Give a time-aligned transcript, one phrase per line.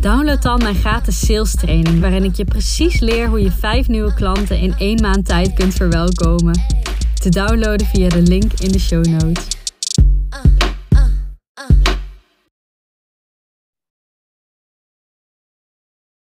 [0.00, 4.14] download dan mijn gratis sales training, waarin ik je precies leer hoe je vijf nieuwe
[4.14, 6.54] klanten in één maand tijd kunt verwelkomen.
[7.20, 9.58] Te downloaden via de link in de show notes.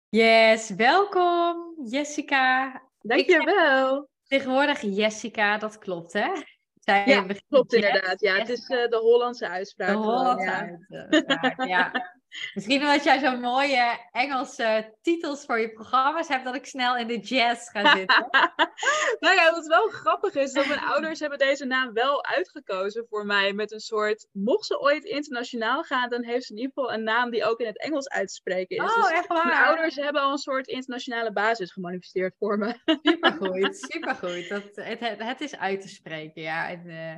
[0.09, 1.57] Yes, welkom
[1.91, 2.83] Jessica.
[3.01, 4.09] Dankjewel.
[4.27, 6.29] Tegenwoordig Jessica, dat klopt hè?
[6.75, 8.21] Zij ja, klopt inderdaad.
[8.21, 9.89] Ja, het is uh, de Hollandse uitspraak.
[9.89, 10.51] De Hollandse
[10.89, 11.07] ja.
[11.11, 11.91] uitspraak, ja.
[12.55, 17.07] Misschien omdat jij zo'n mooie Engelse titels voor je programma's hebt, dat ik snel in
[17.07, 18.29] de jazz ga zitten.
[19.25, 23.27] nou ja, wat wel grappig is, dat mijn ouders hebben deze naam wel uitgekozen voor
[23.27, 23.53] mij.
[23.53, 27.03] Met een soort, mocht ze ooit internationaal gaan, dan heeft ze in ieder geval een
[27.03, 28.95] naam die ook in het Engels uit te spreken is.
[28.95, 29.47] Oh, dus echt waar?
[29.47, 32.79] Mijn ouders hebben al een soort internationale basis gemanifesteerd voor me.
[33.03, 34.49] Supergoed, supergoed.
[34.49, 36.69] Dat, het, het, het is uit te spreken, ja.
[36.69, 37.15] En, uh,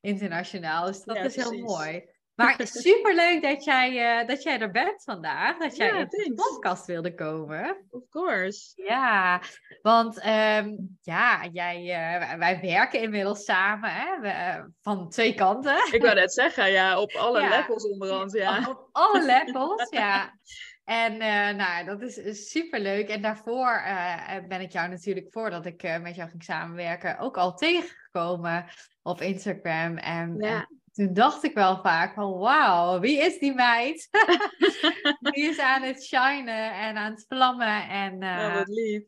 [0.00, 2.18] internationaal, dus dat is heel mooi.
[2.40, 5.58] Maar super leuk dat jij, uh, dat jij er bent vandaag.
[5.58, 7.86] Dat jij in de podcast wilde komen.
[7.90, 8.72] Of course.
[8.74, 9.42] Ja,
[9.82, 14.20] want um, ja, jij, uh, wij werken inmiddels samen hè?
[14.20, 15.88] We, uh, van twee kanten.
[15.92, 17.48] Ik wou net zeggen, ja, op alle ja.
[17.48, 18.32] levels onderhand.
[18.32, 18.66] Ja.
[18.68, 20.38] Op alle levels, ja.
[20.84, 21.16] En
[21.56, 23.08] nou, dat is super leuk.
[23.08, 23.82] En daarvoor
[24.48, 28.64] ben ik jou natuurlijk, voordat ik met jou ging samenwerken, ook al tegengekomen
[29.02, 29.96] op Instagram.
[29.96, 30.48] En, ja.
[30.48, 34.08] en toen dacht ik wel vaak van wauw, wie is die meid?
[35.32, 37.88] die is aan het shinen en aan het vlammen.
[37.88, 39.02] En, uh, oh, wat lief.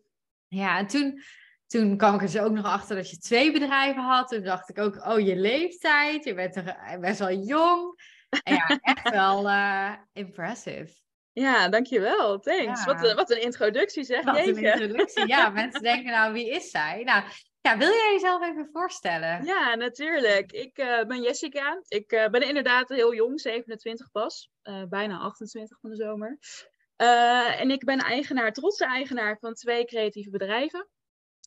[0.49, 1.23] Ja, en toen,
[1.67, 4.29] toen kwam ik er dus ook nog achter dat je twee bedrijven had.
[4.29, 8.01] Toen dacht ik ook, oh je leeftijd, je bent er best wel jong.
[8.43, 11.01] En ja, echt wel uh, impressive.
[11.33, 12.39] Ja, dankjewel.
[12.39, 12.85] Thanks.
[12.85, 12.95] Ja.
[12.95, 14.25] Wat, wat een introductie zeg.
[14.25, 15.27] Wat een introductie.
[15.27, 17.03] Ja, mensen denken nou, wie is zij?
[17.05, 17.25] Nou,
[17.63, 19.45] ja, wil jij jezelf even voorstellen?
[19.45, 20.53] Ja, natuurlijk.
[20.53, 21.83] Ik uh, ben Jessica.
[21.89, 24.51] Ik uh, ben inderdaad heel jong, 27 pas.
[24.65, 26.39] Uh, bijna 28 van de zomer.
[27.59, 30.89] en ik ben eigenaar, trotse eigenaar van twee creatieve bedrijven.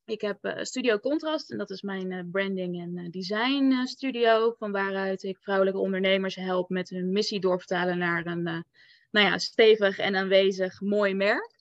[0.06, 4.56] Ik heb Studio Contrast en dat is mijn branding en design studio.
[4.58, 8.66] Van waaruit ik vrouwelijke ondernemers help met hun missie doorvertalen naar een
[9.12, 11.55] nou ja, stevig en aanwezig mooi merk.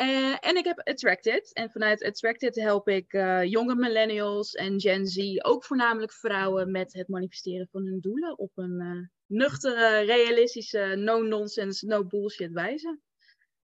[0.00, 1.52] Uh, en ik heb Attracted.
[1.52, 6.92] En vanuit Attracted help ik uh, jonge millennials en Gen Z, ook voornamelijk vrouwen, met
[6.92, 12.98] het manifesteren van hun doelen op een uh, nuchtere, realistische, no-nonsense, no-bullshit wijze.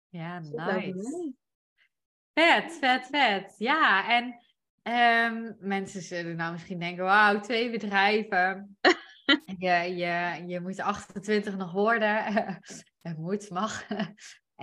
[0.09, 1.35] Ja, nice.
[2.35, 3.55] Vet, vet, vet.
[3.59, 4.25] Ja, en
[4.83, 8.77] um, mensen zullen nou misschien denken, wauw, twee bedrijven.
[9.59, 12.25] je, je, je moet 28 nog worden.
[13.03, 13.87] Het moet, mag.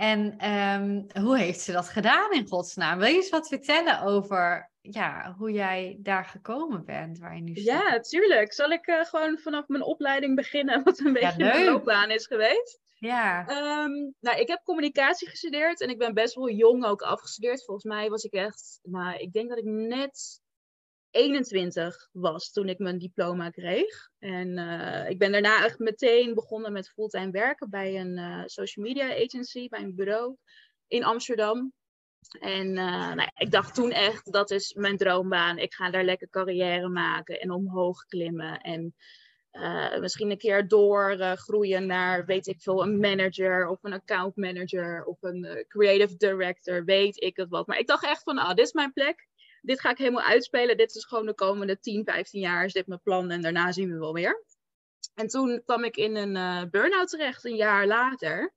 [0.00, 2.98] En um, hoe heeft ze dat gedaan in godsnaam?
[2.98, 7.54] Wil je eens wat vertellen over ja, hoe jij daar gekomen bent, waar je nu
[7.54, 7.64] staat?
[7.64, 8.52] Ja, tuurlijk.
[8.52, 12.26] Zal ik uh, gewoon vanaf mijn opleiding beginnen, wat een beetje ja, een loopbaan is
[12.26, 12.80] geweest?
[12.98, 13.40] Ja.
[13.40, 17.64] Um, nou, ik heb communicatie gestudeerd en ik ben best wel jong ook afgestudeerd.
[17.64, 20.39] Volgens mij was ik echt, nou, ik denk dat ik net
[21.10, 24.10] 21 was toen ik mijn diploma kreeg.
[24.18, 28.86] En uh, ik ben daarna echt meteen begonnen met fulltime werken bij een uh, social
[28.86, 30.36] media agency, bij een bureau
[30.86, 31.72] in Amsterdam.
[32.40, 35.58] En uh, nou, ik dacht toen echt, dat is mijn droombaan.
[35.58, 38.60] Ik ga daar lekker carrière maken en omhoog klimmen.
[38.60, 38.94] En
[40.00, 45.22] misschien een keer doorgroeien naar, weet ik veel, een manager of een account manager of
[45.22, 47.66] een creative director, weet ik het wat.
[47.66, 49.28] Maar ik dacht echt van, ah, dit is mijn plek
[49.62, 50.76] dit ga ik helemaal uitspelen.
[50.76, 53.92] Dit is gewoon de komende 10, 15 jaar is dit mijn plan en daarna zien
[53.92, 54.44] we wel weer.
[55.14, 58.54] En toen kwam ik in een uh, burn-out terecht, een jaar later.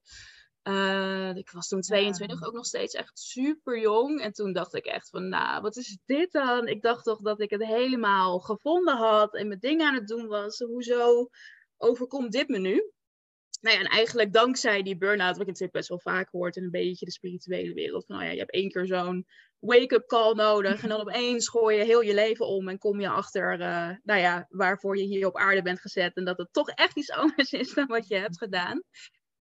[0.63, 2.45] Uh, ik was toen 22, ja.
[2.45, 4.21] ook nog steeds echt super jong.
[4.21, 6.67] En toen dacht ik echt van, nou, wat is dit dan?
[6.67, 10.27] Ik dacht toch dat ik het helemaal gevonden had en mijn dingen aan het doen
[10.27, 10.59] was.
[10.59, 11.29] Hoezo
[11.77, 12.91] overkomt dit me nu?
[13.61, 16.63] Nou ja, en eigenlijk dankzij die burn-out, wat ik natuurlijk best wel vaak hoort in
[16.63, 18.06] een beetje de spirituele wereld.
[18.06, 19.25] Van, oh ja, je hebt één keer zo'n
[19.65, 20.83] wake-up call nodig.
[20.83, 24.19] En dan opeens gooi je heel je leven om en kom je achter, uh, nou
[24.19, 26.15] ja, waarvoor je hier op aarde bent gezet.
[26.15, 28.81] En dat het toch echt iets anders is dan wat je hebt gedaan.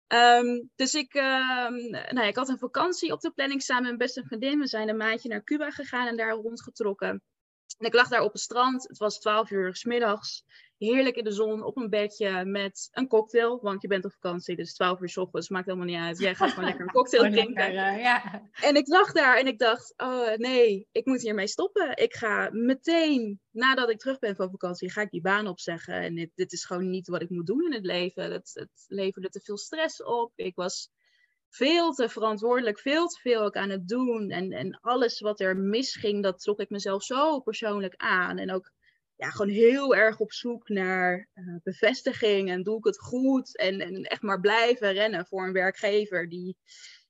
[0.09, 4.07] Um, dus ik, um, nou, ik had een vakantie op de planning samen met mijn
[4.07, 4.59] beste vriendin.
[4.59, 7.23] We zijn een maandje naar Cuba gegaan en daar rondgetrokken.
[7.79, 8.89] En ik lag daar op het strand.
[8.89, 10.45] Het was 12 uur s middags.
[10.79, 13.61] Heerlijk in de zon op een bedje met een cocktail.
[13.63, 16.19] Want je bent op vakantie, dus 12 uur s ochtends, maakt helemaal niet uit.
[16.19, 17.73] Jij gaat gewoon lekker een cocktail drinken.
[17.73, 18.43] ja.
[18.53, 21.97] En ik lag daar en ik dacht, oh nee, ik moet hiermee stoppen.
[21.97, 25.95] Ik ga meteen, nadat ik terug ben van vakantie, ga ik die baan opzeggen.
[25.95, 28.33] En dit, dit is gewoon niet wat ik moet doen in het leven.
[28.33, 30.33] Het, het leverde te veel stress op.
[30.35, 30.91] Ik was
[31.49, 34.31] veel te verantwoordelijk, veel te veel ook aan het doen.
[34.31, 38.39] En, en alles wat er misging, dat trok ik mezelf zo persoonlijk aan.
[38.39, 38.73] En ook
[39.19, 43.57] ja, gewoon heel erg op zoek naar uh, bevestiging en doe ik het goed.
[43.57, 46.57] En, en echt maar blijven rennen voor een werkgever die,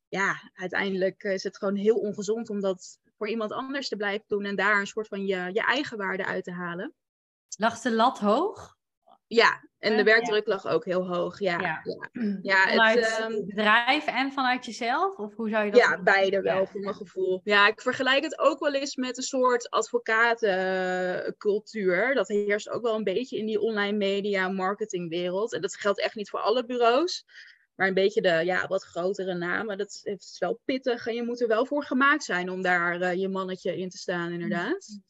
[0.09, 4.45] ja, uiteindelijk is het gewoon heel ongezond om dat voor iemand anders te blijven doen
[4.45, 6.95] en daar een soort van je, je eigen waarde uit te halen.
[7.57, 8.77] Lag de lat hoog?
[9.27, 11.39] Ja, en de werkdruk lag ook heel hoog.
[11.39, 11.83] Ja, ja.
[12.43, 12.67] ja.
[12.69, 15.19] vanuit het um, bedrijf en vanuit jezelf?
[15.19, 17.41] Of hoe zou je dat Ja, beide wel, voor mijn gevoel.
[17.45, 22.15] Ja, ik vergelijk het ook wel eens met een soort advocatencultuur.
[22.15, 25.53] Dat heerst ook wel een beetje in die online media marketingwereld.
[25.53, 27.25] En dat geldt echt niet voor alle bureaus.
[27.75, 31.07] Maar een beetje de ja, wat grotere namen, dat is wel pittig.
[31.07, 33.99] En je moet er wel voor gemaakt zijn om daar uh, je mannetje in te
[33.99, 34.87] staan, inderdaad.
[34.89, 35.03] Mm.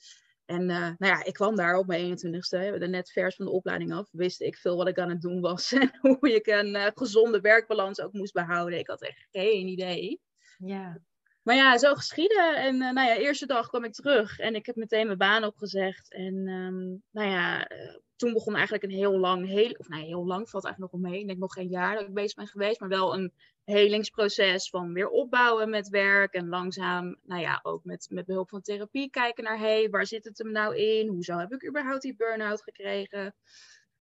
[0.49, 3.51] En uh, nou ja, ik kwam daar op mijn 21ste, er net vers van de
[3.51, 6.75] opleiding af, wist ik veel wat ik aan het doen was en hoe ik een
[6.75, 8.79] uh, gezonde werkbalans ook moest behouden.
[8.79, 10.21] Ik had echt geen idee.
[10.59, 11.01] Ja.
[11.49, 12.57] Maar ja, zo geschieden.
[12.57, 15.45] En uh, nou ja, eerste dag kwam ik terug en ik heb meteen mijn baan
[15.45, 16.13] opgezegd.
[16.13, 17.69] En um, nou ja,
[18.17, 21.21] toen begon eigenlijk een heel lang, heel, of nou heel lang, valt eigenlijk nog omheen.
[21.21, 23.33] Ik denk nog geen jaar dat ik bezig ben geweest, maar wel een
[23.65, 26.35] helingsproces van weer opbouwen met werk.
[26.35, 30.07] En langzaam, nou ja, ook met, met behulp van therapie kijken naar, hé, hey, waar
[30.07, 31.09] zit het hem nou in?
[31.09, 33.35] Hoezo heb ik überhaupt die burn-out gekregen?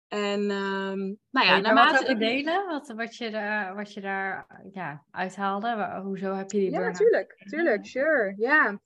[0.07, 2.05] En um, nou ja, naarmate...
[2.05, 2.67] Wat delen?
[2.67, 5.99] Wat, wat, je daar, wat je daar ja, uithaalde?
[6.03, 6.71] Hoezo heb je die?
[6.71, 7.43] Ja, natuurlijk.
[7.49, 8.33] Tuurlijk, sure.
[8.37, 8.79] Ja.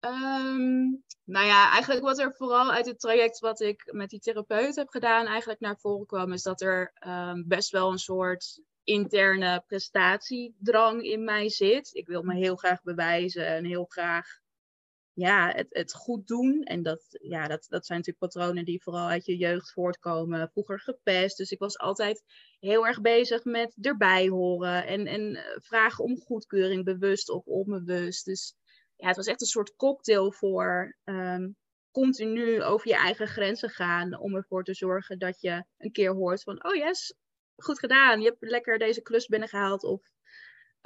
[0.00, 4.76] Um, nou ja, eigenlijk wat er vooral uit het traject wat ik met die therapeut
[4.76, 9.62] heb gedaan, eigenlijk naar voren kwam, is dat er um, best wel een soort interne
[9.66, 11.90] prestatiedrang in mij zit.
[11.94, 14.26] Ik wil me heel graag bewijzen en heel graag
[15.16, 16.62] ja, het, het goed doen.
[16.62, 20.50] En dat, ja, dat, dat zijn natuurlijk patronen die vooral uit je jeugd voortkomen.
[20.50, 21.36] Vroeger gepest.
[21.36, 22.22] Dus ik was altijd
[22.58, 24.86] heel erg bezig met erbij horen.
[24.86, 28.24] En, en vragen om goedkeuring, bewust of onbewust.
[28.24, 28.54] Dus
[28.96, 31.56] ja, het was echt een soort cocktail voor um,
[31.90, 34.18] continu over je eigen grenzen gaan.
[34.18, 37.14] Om ervoor te zorgen dat je een keer hoort van, oh yes,
[37.56, 38.20] goed gedaan.
[38.20, 39.84] Je hebt lekker deze klus binnengehaald.
[39.84, 40.02] Of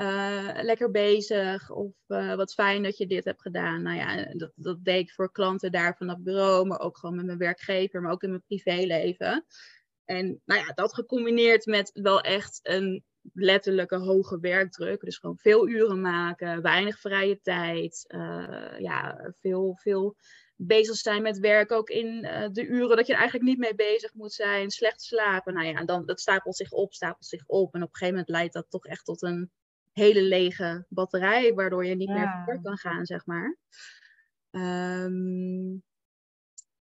[0.00, 1.70] uh, lekker bezig.
[1.70, 3.82] Of uh, wat fijn dat je dit hebt gedaan.
[3.82, 6.66] Nou ja, dat, dat deed ik voor klanten daar van dat bureau.
[6.66, 8.00] Maar ook gewoon met mijn werkgever.
[8.02, 9.44] Maar ook in mijn privéleven.
[10.04, 15.00] En nou ja, dat gecombineerd met wel echt een letterlijke hoge werkdruk.
[15.00, 18.04] Dus gewoon veel uren maken, weinig vrije tijd.
[18.08, 20.16] Uh, ja, veel, veel
[20.56, 21.72] bezig zijn met werk.
[21.72, 22.20] Ook in
[22.52, 24.70] de uren dat je er eigenlijk niet mee bezig moet zijn.
[24.70, 25.54] Slecht slapen.
[25.54, 27.74] Nou ja, dan dat stapelt zich op, stapelt zich op.
[27.74, 29.50] En op een gegeven moment leidt dat toch echt tot een
[30.00, 31.54] hele lege batterij.
[31.54, 32.14] Waardoor je niet ja.
[32.14, 33.56] meer voor kan gaan, zeg maar.
[34.50, 35.82] Um,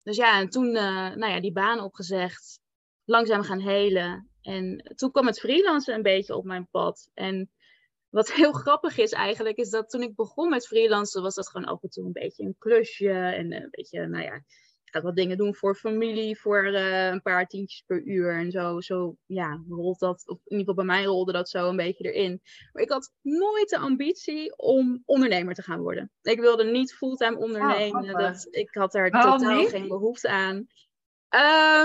[0.04, 2.60] dus ja, en toen uh, nou ja, die baan opgezegd.
[3.06, 4.30] Langzaam gaan helen.
[4.42, 7.10] En toen kwam het freelancen een beetje op mijn pad.
[7.14, 7.52] En
[8.10, 11.68] wat heel grappig is eigenlijk, is dat toen ik begon met freelancen, was dat gewoon
[11.68, 13.12] af en toe een beetje een klusje.
[13.12, 14.44] En een beetje, nou ja,
[14.90, 18.36] ik ga wat dingen doen voor familie, voor uh, een paar tientjes per uur.
[18.36, 21.70] En zo, zo, ja, rolt dat, of in ieder geval bij mij rolde dat zo
[21.70, 22.42] een beetje erin.
[22.74, 26.12] Maar ik had nooit de ambitie om ondernemer te gaan worden.
[26.22, 28.04] Ik wilde niet fulltime ondernemen.
[28.04, 30.68] Oh, dat, ik had daar totaal geen behoefte aan.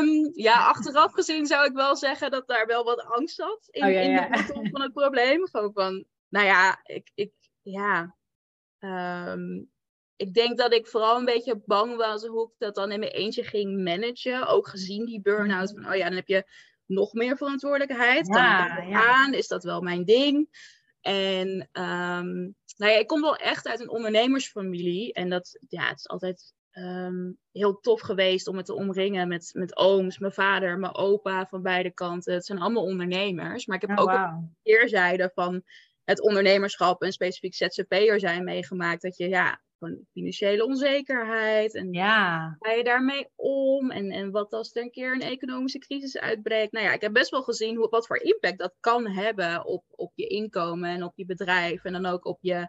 [0.01, 3.85] Um, ja, achteraf gezien zou ik wel zeggen dat daar wel wat angst zat in,
[3.85, 4.27] oh, ja, ja.
[4.27, 5.49] in de wortel van het probleem.
[5.49, 8.17] Gewoon van, nou ja, ik, ik ja.
[8.79, 9.73] Um,
[10.25, 13.13] ik denk dat ik vooral een beetje bang was hoe ik dat dan in mijn
[13.13, 14.47] eentje ging managen.
[14.47, 15.71] Ook gezien die burn-out.
[15.71, 16.45] Van, oh ja, dan heb je
[16.87, 18.27] nog meer verantwoordelijkheid.
[18.27, 19.35] Ja, kan ik dat aan?
[19.35, 20.49] Is dat wel mijn ding?
[21.01, 25.13] En um, nou ja, ik kom wel echt uit een ondernemersfamilie.
[25.13, 29.51] En dat, ja, het is altijd um, heel tof geweest om het te omringen met,
[29.53, 32.35] met ooms, mijn vader, mijn opa van beide kanten.
[32.35, 33.67] Het zijn allemaal ondernemers.
[33.67, 34.25] Maar ik heb oh, ook wow.
[34.25, 35.63] een keerzijde van
[36.05, 39.03] het ondernemerschap en specifiek ZZP'er zijn meegemaakt.
[39.03, 39.63] Dat je ja,
[40.13, 41.75] financiële onzekerheid.
[41.75, 42.57] En ja.
[42.59, 43.91] ga je daarmee om?
[43.91, 46.73] En, en wat als er een keer een economische crisis uitbreekt?
[46.73, 49.85] Nou ja, ik heb best wel gezien hoe, wat voor impact dat kan hebben op,
[49.91, 51.85] op je inkomen en op je bedrijf.
[51.85, 52.69] En dan ook op je,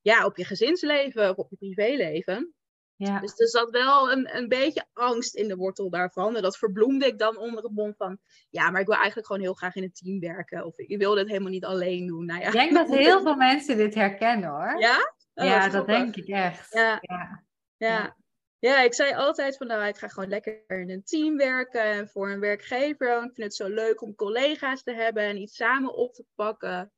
[0.00, 2.54] ja, op je gezinsleven of op je privéleven.
[2.96, 3.20] Ja.
[3.20, 6.36] Dus er zat wel een, een beetje angst in de wortel daarvan.
[6.36, 8.18] En dat verbloemde ik dan onder het mom van...
[8.50, 10.64] Ja, maar ik wil eigenlijk gewoon heel graag in een team werken.
[10.64, 12.24] Of ik wil dit helemaal niet alleen doen.
[12.26, 12.46] Nou ja.
[12.46, 14.78] Ik denk dat heel veel mensen dit herkennen hoor.
[14.78, 15.14] Ja?
[15.36, 16.72] Oh, ja, dat denk ik echt.
[16.72, 16.98] Ja.
[17.00, 17.44] Ja.
[17.76, 18.16] ja.
[18.58, 22.08] Ja, ik zei altijd van nou, ik ga gewoon lekker in een team werken en
[22.08, 23.16] voor een werkgever.
[23.16, 26.92] Ik vind het zo leuk om collega's te hebben en iets samen op te pakken.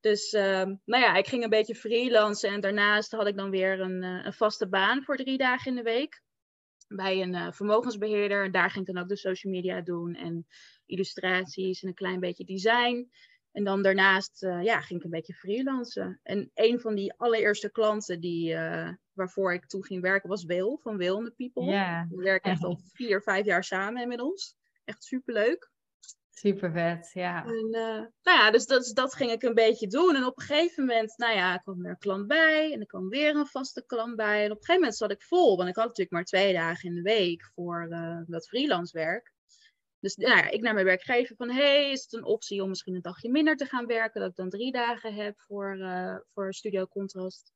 [0.00, 3.80] Dus ehm, nou ja, ik ging een beetje freelancen en daarnaast had ik dan weer
[3.80, 6.22] een, eh, een vaste baan voor drie dagen in de week.
[6.88, 8.44] Bij een uh, vermogensbeheerder.
[8.44, 10.46] En daar ging ik dan ook de social media doen en
[10.86, 13.10] illustraties en een klein beetje design.
[13.56, 16.20] En dan daarnaast uh, ja, ging ik een beetje freelancen.
[16.22, 20.78] En een van die allereerste klanten die, uh, waarvoor ik toen ging werken was Wil
[20.82, 21.72] van Wil the People.
[21.72, 22.06] Ja.
[22.10, 24.56] We werken echt al vier, vijf jaar samen inmiddels.
[24.84, 25.70] Echt superleuk.
[26.30, 27.44] Super vet, ja.
[27.44, 30.16] En, uh, nou ja, dus dat, dat ging ik een beetje doen.
[30.16, 32.72] En op een gegeven moment, nou ja, kwam er een klant bij.
[32.72, 34.44] En er kwam weer een vaste klant bij.
[34.44, 35.56] En op een gegeven moment zat ik vol.
[35.56, 37.88] Want ik had natuurlijk maar twee dagen in de week voor
[38.26, 39.34] dat freelance werk.
[40.00, 42.94] Dus nou ja, ik naar mijn werkgever van, hey, is het een optie om misschien
[42.94, 44.20] een dagje minder te gaan werken?
[44.20, 47.52] Dat ik dan drie dagen heb voor, uh, voor Studio Contrast.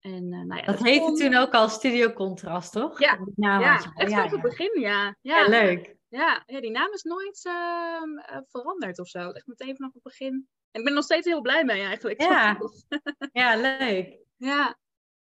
[0.00, 1.16] En, uh, nou ja, dat, dat heette kon...
[1.16, 3.00] toen ook al Studio Contrast, toch?
[3.00, 5.16] Ja, ja, ja echt ja, vanaf het begin, ja.
[5.20, 5.96] Ja, leuk.
[6.08, 9.30] Ja, ja, die naam is nooit uh, veranderd of zo.
[9.30, 10.48] Echt meteen vanaf het begin.
[10.70, 12.20] En ik ben er nog steeds heel blij mee eigenlijk.
[12.22, 12.58] Ja,
[13.32, 14.18] ja leuk.
[14.36, 14.78] Ja,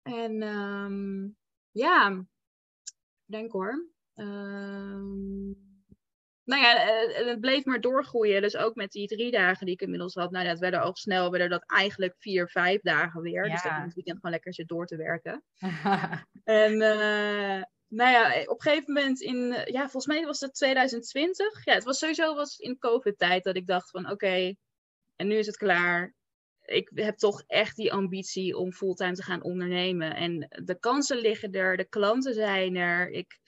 [0.03, 1.37] en um,
[1.71, 2.25] ja,
[3.25, 3.89] denk hoor.
[4.15, 5.70] Um,
[6.51, 6.77] nou ja,
[7.25, 8.43] het bleef maar doorgroeien.
[8.43, 10.31] Dus ook met die drie dagen die ik inmiddels had.
[10.31, 13.47] Nou, dat werden al snel, werden dat eigenlijk vier, vijf dagen weer.
[13.47, 13.53] Ja.
[13.53, 15.45] Dus dat ik het weekend gewoon lekker zit door te werken.
[16.45, 21.65] en uh, nou ja, op een gegeven moment in, ja, volgens mij was het 2020.
[21.65, 24.55] Ja, het was sowieso was in COVID-tijd dat ik dacht van, oké,
[25.17, 26.15] en nu is het klaar.
[26.61, 30.15] Ik heb toch echt die ambitie om fulltime te gaan ondernemen.
[30.15, 33.11] En de kansen liggen er, de klanten zijn er.
[33.11, 33.39] Ik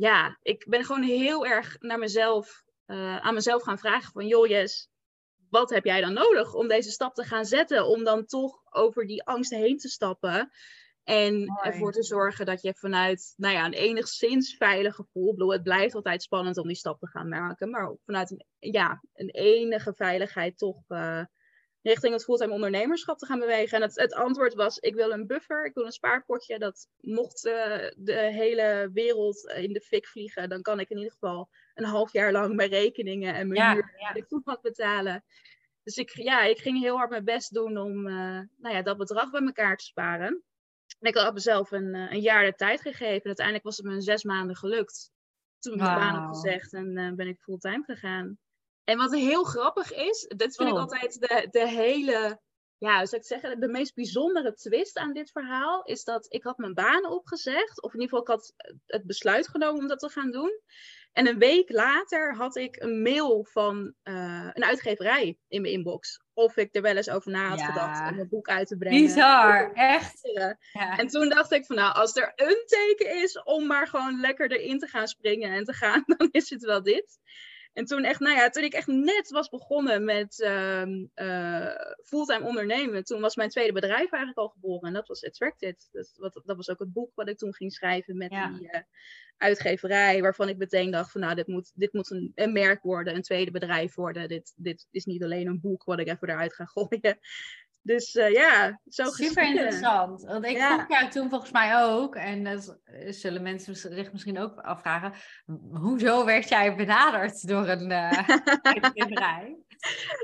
[0.00, 4.66] ja, ik ben gewoon heel erg naar mezelf, uh, aan mezelf gaan vragen van, joh
[5.50, 7.86] wat heb jij dan nodig om deze stap te gaan zetten?
[7.86, 10.50] Om dan toch over die angst heen te stappen.
[11.02, 11.60] En Mooi.
[11.62, 15.94] ervoor te zorgen dat je vanuit nou ja, een enigszins veilig gevoel, bedoel, het blijft
[15.94, 20.58] altijd spannend om die stap te gaan maken, maar vanuit een, ja, een enige veiligheid
[20.58, 21.24] toch uh,
[21.82, 23.76] richting het fulltime ondernemerschap te gaan bewegen.
[23.76, 26.58] En het, het, antwoord was, ik wil een buffer, ik wil een spaarpotje.
[26.58, 27.52] Dat mocht uh,
[27.96, 32.12] de hele wereld in de fik vliegen, dan kan ik in ieder geval een half
[32.12, 34.14] jaar lang mijn rekeningen en mijn ja, huur ja.
[34.14, 35.24] en voetpad betalen.
[35.82, 38.96] Dus ik, ja, ik ging heel hard mijn best doen om uh, nou ja, dat
[38.96, 40.42] bedrag bij elkaar te sparen.
[40.98, 43.26] En ik had mezelf een, uh, een jaar de tijd gegeven.
[43.26, 45.12] Uiteindelijk was het me in zes maanden gelukt.
[45.58, 46.10] Toen ik mijn Wauw.
[46.10, 48.38] baan heb gezegd en uh, ben ik fulltime gegaan.
[48.90, 50.74] En wat heel grappig is, dat vind Oh.
[50.74, 52.40] ik altijd de, de hele,
[52.78, 56.42] ja, hoe zou ik zeggen, de meest bijzondere twist aan dit verhaal, is dat ik
[56.42, 58.52] had mijn baan opgezegd, of in ieder geval ik had
[58.86, 60.60] het besluit genomen om dat te gaan doen.
[61.12, 66.20] En een week later had ik een mail van eh, een uitgeverij in mijn inbox.
[66.34, 67.64] Of ik er wel eens over na had Ja.
[67.66, 69.00] gedacht om een boek uit te brengen.
[69.02, 70.18] Bizar, echt.
[70.72, 70.98] Ja.
[70.98, 74.50] En toen dacht ik van nou, als er een teken is om maar gewoon lekker
[74.52, 77.18] erin te gaan springen en te gaan, dan is het wel dit.
[77.72, 82.46] En toen echt, nou ja, toen ik echt net was begonnen met ehm, eh, fulltime
[82.46, 84.88] ondernemen, toen was mijn tweede bedrijf eigenlijk al geboren.
[84.88, 85.88] En dat was Attracted.
[85.92, 88.48] Dat, wat, dat was ook het boek wat ik toen ging schrijven met Ja.
[88.48, 88.80] die eh,
[89.36, 93.14] uitgeverij, waarvan ik meteen dacht van nou, dit moet, dit moet een, een merk worden,
[93.14, 94.28] een tweede bedrijf worden.
[94.28, 97.18] Dit, dit is niet alleen een boek wat ik even eruit ga gooien.
[97.82, 99.48] Dus eh, ja, zo Super geschieden.
[99.50, 100.22] interessant.
[100.22, 100.74] Want ik Ja.
[100.74, 105.12] vroeg jou toen volgens mij ook, en dat zullen mensen zich misschien ook afvragen,
[105.72, 108.28] hoezo werd jij benaderd door een eh,
[108.94, 109.48] bedrijf?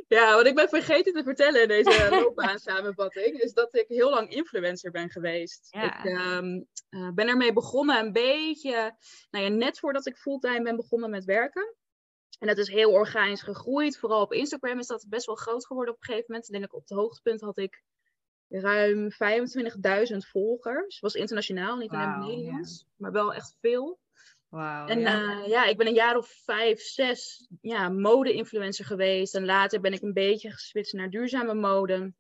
[0.09, 4.31] Ja, wat ik ben vergeten te vertellen in deze loopbaansamenvatting, is dat ik heel lang
[4.31, 5.67] influencer ben geweest.
[5.71, 5.83] Ja.
[5.83, 8.97] Ik ehm, eh, ben ermee begonnen een beetje,
[9.31, 11.75] nou ja, net voordat ik fulltime ben begonnen met werken.
[12.39, 13.99] En dat is heel organisch gegroeid.
[13.99, 16.47] Vooral op Instagram is dat best wel groot geworden op een gegeven moment.
[16.47, 17.83] Ik denk ik op het hoogtepunt had ik
[18.49, 19.11] ruim
[20.11, 21.01] 25.000 volgers.
[21.01, 23.99] Was internationaal, niet alleen Wauw, Nederlands, maar wel echt veel.
[24.49, 24.87] Wauw.
[24.87, 25.11] En ja.
[25.11, 25.45] ja.
[25.45, 29.35] ja, ik ben een jaar of vijf, zes ja, mode-influencer geweest.
[29.35, 32.13] En later ben ik een beetje geswitcht naar duurzame mode.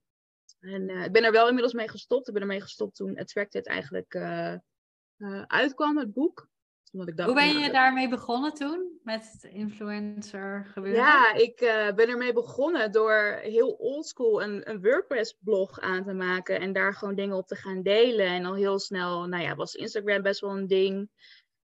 [0.60, 2.28] En eh, ik ben er wel inmiddels mee gestopt.
[2.28, 6.48] Ik ben ermee gestopt toen Attracted eigenlijk eh, eh, uitkwam, het boek.
[6.92, 8.95] Omdat ik dacht, Hoe ben nou, je daarmee begonnen toen?
[9.06, 11.00] Met influencer gebeuren?
[11.00, 16.60] Ja, ik eh, ben ermee begonnen door heel oldschool een, een WordPress-blog aan te maken.
[16.60, 18.26] En daar gewoon dingen op te gaan delen.
[18.26, 21.10] En al heel snel, nou ja, was Instagram best wel een ding.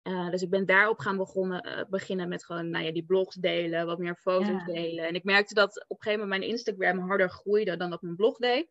[0.01, 3.35] Eh, dus ik ben daarop gaan begonnen, eh, beginnen met gewoon, nou ja, die blogs
[3.35, 4.73] delen, wat meer foto's Ja.
[4.73, 5.07] delen.
[5.07, 8.15] En ik merkte dat op een gegeven moment mijn Instagram harder groeide dan dat mijn
[8.15, 8.67] blog deed.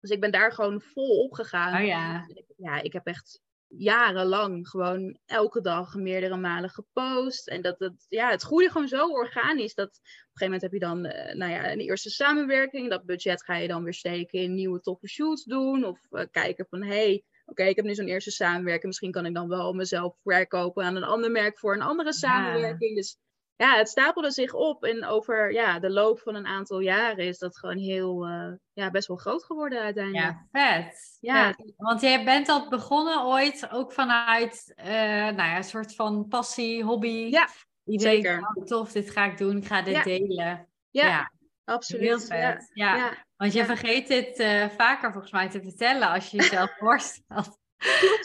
[0.00, 1.80] Dus ik ben daar gewoon vol op gegaan.
[1.80, 2.26] Oh ja.
[2.56, 7.48] Ja, ik heb echt jarenlang gewoon elke dag meerdere malen gepost.
[7.48, 9.74] En dat, dat, ja, het groeide gewoon zo organisch.
[9.74, 12.90] Dat op een gegeven moment heb je dan eh, nou ja, een eerste samenwerking.
[12.90, 15.84] Dat budget ga je dan weer steken in nieuwe toffe shoots doen.
[15.84, 18.86] Of eh, kijken van, hey, oké, ik heb nu zo'n eerste samenwerking.
[18.86, 22.96] Misschien kan ik dan wel mezelf verkopen aan een ander merk voor een andere samenwerking.
[22.96, 23.18] Dus
[23.56, 24.84] ja, het stapelde zich op.
[24.84, 28.90] En over ja, de loop van een aantal jaren is dat gewoon heel, uh, ja,
[28.90, 30.24] best wel groot geworden uiteindelijk.
[30.24, 31.16] Ja, vet.
[31.20, 36.28] Ja, want jij bent al begonnen ooit ook vanuit uh, nou ja, een soort van
[36.28, 37.28] passie, hobby.
[37.30, 37.48] Ja,
[37.84, 38.14] idee.
[38.14, 38.52] Zeker.
[38.54, 40.68] Oh, tof, dit ga ik doen, ik ga dit delen.
[40.90, 41.32] Ja, ja.
[41.64, 42.02] absoluut.
[42.02, 42.70] Heel vet.
[42.72, 43.24] Ja.
[43.36, 47.58] Want je vergeet dit uh, vaker volgens mij te vertellen als je jezelf voorstelt.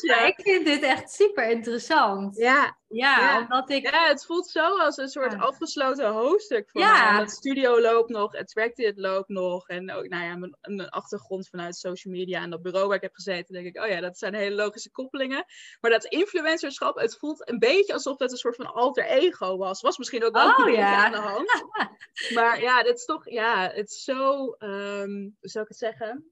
[0.02, 0.26] Ja.
[0.26, 2.38] ik vind dit echt super interessant.
[2.38, 2.80] Ja.
[2.88, 3.92] Ja, omdat ik...
[3.92, 7.12] Ja, het voelt zo als een soort afgesloten hoofdstuk voor ja.
[7.12, 7.22] mij.
[7.22, 9.68] Het studio loopt nog, Attracted loopt nog.
[9.68, 13.02] En ook, nou ja, mijn, mijn, achtergrond vanuit social media en dat bureau waar ik
[13.02, 15.46] heb gezeten, denk ik, oh ja, dat zijn hele logische koppelingen.
[15.82, 19.82] Maar dat influencerschap, het voelt een beetje alsof het een soort van alter ego was.
[19.82, 21.06] Was misschien ook wel oh, een ja.
[21.06, 21.66] aan de hand.
[22.36, 26.32] maar ja, dit is toch, ja, het is zo, um, hoe zou ik het zeggen?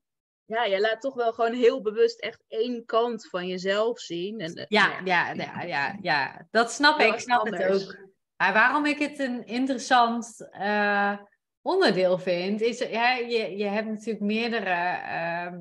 [0.50, 4.40] Ja, je laat toch wel gewoon heel bewust echt één kant van jezelf zien.
[4.40, 7.14] En, ja, ja, ja, ja, ja, dat snap ik.
[7.14, 7.98] Ik snap het ook.
[8.38, 11.18] Maar waarom ik het een interessant uh,
[11.62, 15.00] onderdeel vind, is ja, je, je hebt natuurlijk meerdere.
[15.06, 15.60] Uh,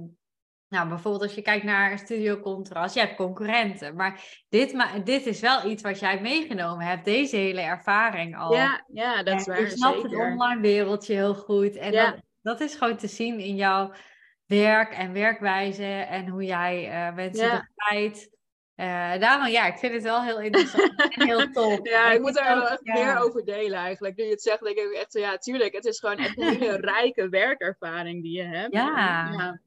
[0.69, 3.97] nou, bijvoorbeeld als je kijkt naar Studio Contrast, je hebt concurrenten.
[3.97, 8.55] Maar dit, maar dit is wel iets wat jij meegenomen hebt, deze hele ervaring al.
[8.55, 9.61] Ja, ja dat is waar.
[9.61, 11.77] Je snapt het online wereldje heel goed.
[11.77, 12.11] En ja.
[12.11, 13.93] dat, dat is gewoon te zien in jouw
[14.49, 17.69] werk en werkwijze en hoe jij uh, mensen ja.
[17.77, 18.37] begeleidt.
[18.77, 21.79] Uh, daarom, ja, ik vind het wel heel interessant en heel tof.
[21.83, 24.17] Ja, ik, moet er wel echt meer over delen eigenlijk.
[24.17, 26.77] Nu je het zegt, denk ik echt, ja, tuurlijk, het is gewoon echt een hele
[26.93, 28.73] rijke werkervaring die je hebt.
[28.73, 29.31] Ja.
[29.33, 29.61] ja.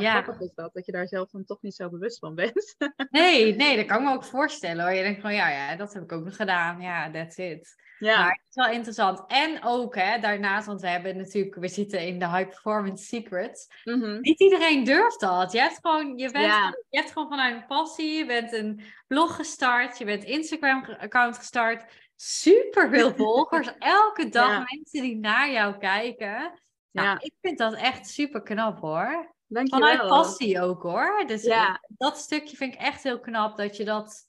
[0.00, 2.76] Ja, grappig is dat, dat je daar zelf dan toch niet zo bewust van bent.
[3.10, 4.94] nee, nee, dat kan ik me ook voorstellen hoor.
[4.94, 6.80] Je denkt van, ja, ja, dat heb ik ook nog gedaan.
[6.80, 7.74] Ja, that's it.
[7.98, 8.18] Ja.
[8.18, 9.24] Maar het is wel interessant.
[9.26, 13.68] En ook hè, daarnaast, want we hebben natuurlijk, we zitten in de high performance secrets.
[13.84, 14.20] Mhm.
[14.20, 15.52] Niet iedereen durft dat.
[15.52, 19.36] Je hebt gewoon, je bent, je hebt gewoon vanuit een passie, je bent een blog
[19.36, 21.92] gestart, je bent Instagram account gestart.
[22.16, 26.62] Super veel volgers, elke dag mensen die naar jou kijken.
[26.90, 27.20] Nou, ja.
[27.20, 29.34] ik vind dat echt super knap hoor.
[29.46, 29.88] Dankjewel.
[29.88, 31.24] Vanuit passie ook hoor.
[31.26, 31.80] Dus ja.
[31.88, 34.28] dat stukje vind ik echt heel knap dat je dat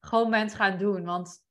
[0.00, 1.04] gewoon bent gaan doen.
[1.04, 1.42] Want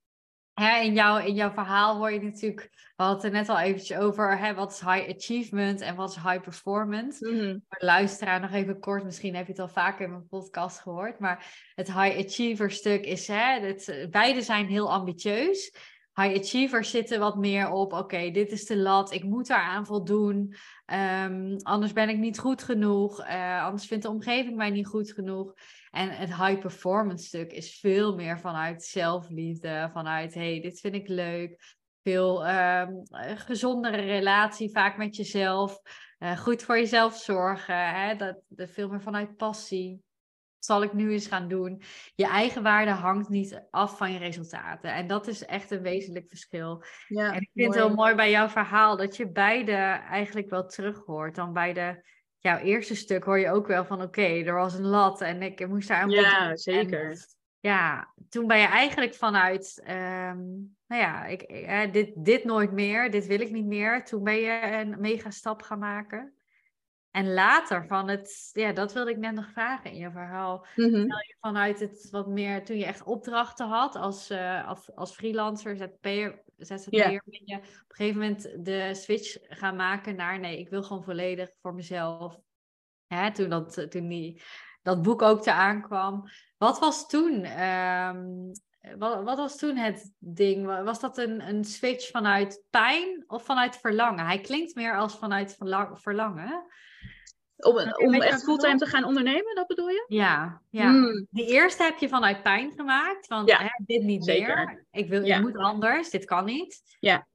[0.60, 3.60] hè, in, jouw, in jouw verhaal hoor je natuurlijk, we hadden het er net al
[3.60, 7.28] eventjes over, hè, wat is high achievement en wat is high performance.
[7.28, 7.63] Mm -hmm.
[7.67, 10.80] Voor de luisteraar nog even kort, misschien heb je het al vaker in mijn podcast
[10.80, 15.74] gehoord, maar het high achiever stuk is, hè, het, beide zijn heel ambitieus.
[16.20, 20.56] High achievers zitten wat meer op, oké, dit is de lat, ik moet daaraan voldoen.
[21.24, 23.20] Um, anders ben ik niet goed genoeg.
[23.28, 25.54] Uh, anders vindt de omgeving mij niet goed genoeg.
[25.92, 29.90] En het high performance stuk is veel meer vanuit zelfliefde.
[29.94, 31.76] Vanuit, hey, dit vind ik leuk.
[32.04, 33.02] Veel um,
[33.36, 35.80] gezondere relatie vaak met jezelf.
[36.20, 37.94] Uh, goed voor jezelf zorgen.
[37.94, 38.16] Hè?
[38.16, 40.02] Dat, dat veel meer vanuit passie
[40.60, 41.82] zal ik nu eens gaan doen.
[42.15, 44.93] Je eigen waarde hangt niet af van je resultaten.
[44.93, 46.84] En dat is echt een wezenlijk verschil.
[47.08, 49.72] Ja, en ik vind het heel mooi bij jouw verhaal dat je beide
[50.10, 51.36] eigenlijk wel terug hoort.
[51.36, 52.04] Dan bij de,
[52.39, 55.67] jouw eerste stuk hoor je ook wel van oké, er was een lat en ik
[55.67, 57.26] moest daar aan Ja, zeker.
[57.60, 63.12] ja, toen ben je eigenlijk vanuit, um, nou ja, ik, eh, dit, dit nooit meer,
[63.12, 64.04] dit wil ik niet meer.
[64.04, 66.34] Toen ben je een mega stap gaan maken.
[67.20, 70.66] En later van het, ja, dat wilde ik net nog vragen in je verhaal.
[70.76, 71.04] Mm -hmm.
[71.04, 75.78] je vanuit het wat meer, toen je echt opdrachten had als, uh, als, als freelancer,
[75.78, 77.22] ZZP'er, ZZP'er yeah.
[77.26, 81.04] ben je op een gegeven moment de switch gaan maken naar, nee, ik wil gewoon
[81.04, 82.40] volledig voor mezelf.
[83.08, 84.42] Hè, toen dat, toen die,
[84.82, 86.24] dat boek ook te aankwam.
[86.58, 88.52] Wat was toen, um,
[88.98, 90.66] wat, wat, was toen het ding?
[90.66, 94.26] Was dat een, een switch vanuit pijn of vanuit verlangen?
[94.26, 95.58] Hij klinkt meer als vanuit
[95.94, 96.68] verlangen.
[97.65, 100.06] Om, om echt fulltime te gaan ondernemen, dat bedoel je?
[100.08, 100.89] Ja, ja.
[100.91, 101.28] Mm.
[101.30, 103.28] De eerste heb je vanuit pijn gemaakt.
[103.28, 104.56] Want ja, hè, dit niet zeker.
[104.56, 104.86] meer.
[104.91, 105.38] Ik, wil, ja.
[105.38, 106.82] ik moet anders, dit kan niet.
[107.00, 107.28] Ja.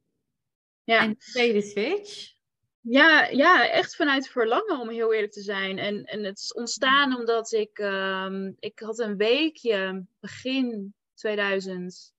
[0.84, 1.00] ja.
[1.00, 2.32] En de tweede switch?
[2.80, 5.78] Ja, ja, echt vanuit verlangen om heel eerlijk te zijn.
[5.78, 12.14] En, en het is ontstaan omdat ik, um, ik had een weekje begin 2020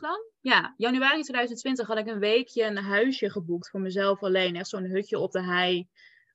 [0.00, 0.30] dan?
[0.40, 4.56] Ja, januari 2020 had ik een weekje een huisje geboekt voor mezelf alleen.
[4.56, 5.88] Echt zo'n hutje op de hei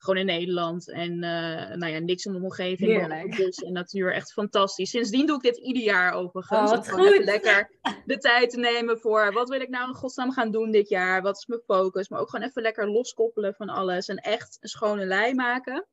[0.04, 0.90] gewoon in Nederland.
[0.90, 3.36] En uh, nou ja, niks in de omgeving.
[3.38, 4.14] Bos en natuur.
[4.14, 4.90] Echt fantastisch.
[4.90, 6.72] Sindsdien doe ik dit ieder jaar overigens.
[6.72, 7.06] Oh, wat goed.
[7.06, 7.70] Even lekker
[8.06, 11.22] de tijd te nemen voor wat wil ik nou in godsnaam gaan doen dit jaar?
[11.22, 12.10] Wat is mijn focus?
[12.10, 14.08] Maar ook gewoon even lekker loskoppelen van alles.
[14.08, 15.88] En echt een schone lei maken.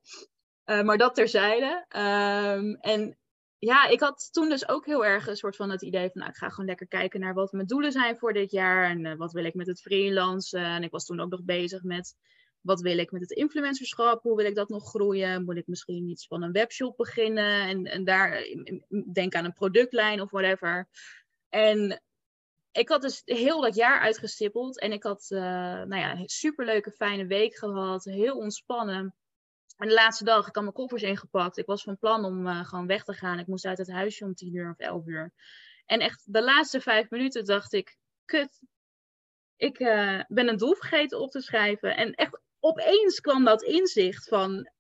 [0.65, 1.85] Uh, maar dat terzijde.
[1.97, 3.19] Um, en
[3.59, 6.31] ja, ik had toen dus ook heel erg een soort van het idee van, nou,
[6.31, 9.17] ik ga gewoon lekker kijken naar wat mijn doelen zijn voor dit jaar en uh,
[9.17, 10.65] wat wil ik met het freelancen.
[10.65, 12.15] En ik was toen ook nog bezig met
[12.69, 14.23] wat wil ik met het influencerschap?
[14.23, 15.45] Hoe wil ik dat nog groeien?
[15.45, 18.45] Moet ik misschien iets van een webshop beginnen en, en daar
[19.13, 20.89] denk aan een productlijn of whatever.
[21.49, 22.03] En
[22.73, 26.91] ik had dus heel dat jaar uitgestippeld en ik had uh, nou ja, een superleuke
[26.91, 29.15] fijne week gehad, heel ontspannen.
[29.77, 31.59] En de laatste dag, ik had mijn koffers ingepakt.
[31.59, 33.39] Ik was van plan om uh, gewoon weg te gaan.
[33.39, 35.33] Ik moest uit het huisje om tien uur of elf uur.
[35.87, 38.61] En echt de laatste vijf minuten dacht ik, kut,
[39.57, 41.97] ik uh, ben een doel vergeten op te schrijven.
[41.97, 44.71] En echt opeens kwam dat inzicht van,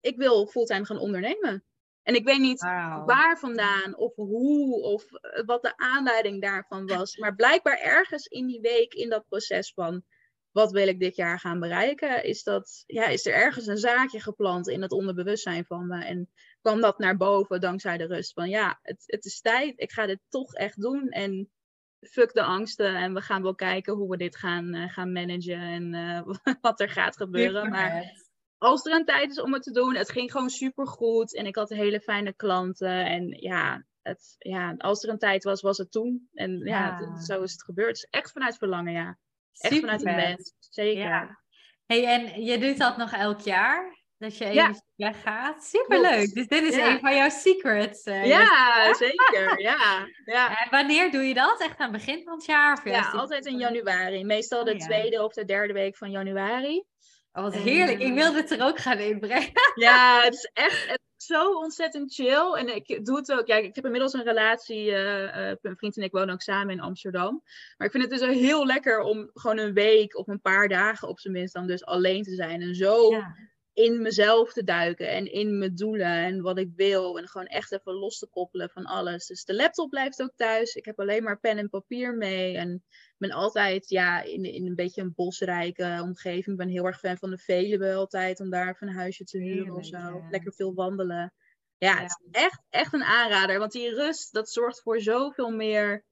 [0.00, 1.64] ik wil fulltime gaan ondernemen.
[2.02, 2.60] En ik weet niet
[3.06, 5.04] waar vandaan of hoe of
[5.46, 7.16] wat de aanleiding daarvan was.
[7.16, 10.04] Maar blijkbaar ergens in die week, in dat proces van
[10.50, 14.20] wat wil ik dit jaar gaan bereiken, is, dat, ja, is er ergens een zaadje
[14.20, 16.04] geplant in het onderbewustzijn van me.
[16.04, 19.92] En kwam dat naar boven dankzij de rust van ja, het, het is tijd, ik
[19.92, 21.08] ga dit toch echt doen.
[21.08, 21.50] En
[22.00, 25.60] fuck de angsten en we gaan wel kijken hoe we dit gaan, uh, gaan managen
[25.60, 27.70] en uh, wat er gaat gebeuren.
[27.70, 28.12] Maar
[28.58, 31.46] als er een tijd is om het te doen, het ging gewoon super goed en
[31.46, 35.78] ik had hele fijne klanten en ja, het, ja, als er een tijd was, was
[35.78, 36.28] het toen.
[36.32, 37.90] En ja, ja zo is het gebeurd.
[37.90, 39.18] Dus echt vanuit verlangen, ja.
[39.58, 41.02] Echt super vanuit het bed, zeker.
[41.02, 41.40] Ja.
[41.86, 43.97] Hey, en je doet dat nog elk jaar?
[44.18, 44.74] Dat je even ja.
[44.96, 45.64] weggaat.
[45.64, 46.34] Superleuk.
[46.34, 48.06] Dus dit is een van jouw secrets.
[48.06, 49.60] Uh, ja, zeker.
[49.60, 50.06] Ja.
[50.24, 50.64] ja.
[50.64, 51.60] En wanneer doe je dat?
[51.60, 52.72] Echt aan het begin van het jaar?
[52.72, 54.24] Of ja, altijd in januari.
[54.24, 56.84] Meestal de oh, tweede of de derde week van januari.
[57.32, 57.98] Oh, wat heerlijk.
[57.98, 59.52] Ik wil dit er ook gaan inbrengen.
[59.74, 62.52] Ja, het is echt het is zo ontzettend chill.
[62.52, 63.46] En ik doe het ook.
[63.46, 64.86] Ja, ik heb inmiddels een relatie.
[64.86, 67.42] Uh, mijn vriend en ik wonen ook samen in Amsterdam.
[67.76, 71.08] Maar ik vind het dus heel lekker om gewoon een week of een paar dagen
[71.08, 72.60] op zijn minst dan dus alleen te zijn.
[72.60, 73.34] En zo ja
[73.78, 77.18] in mezelf te duiken en in mijn doelen en wat ik wil.
[77.18, 79.26] En gewoon echt even los te koppelen van alles.
[79.26, 80.74] Dus de laptop blijft ook thuis.
[80.74, 82.56] Ik heb alleen maar pen en papier mee.
[82.56, 82.84] En
[83.18, 86.46] ben altijd ja, in, in een beetje een bosrijke omgeving.
[86.46, 88.40] Ik ben heel erg fan van de Veluwe altijd.
[88.40, 90.26] Om daar even een huisje te huren of zo.
[90.30, 91.32] Lekker veel wandelen.
[91.76, 93.58] Ja, ja, het is echt, echt een aanrader.
[93.58, 96.04] Want die rust, dat zorgt voor zoveel meer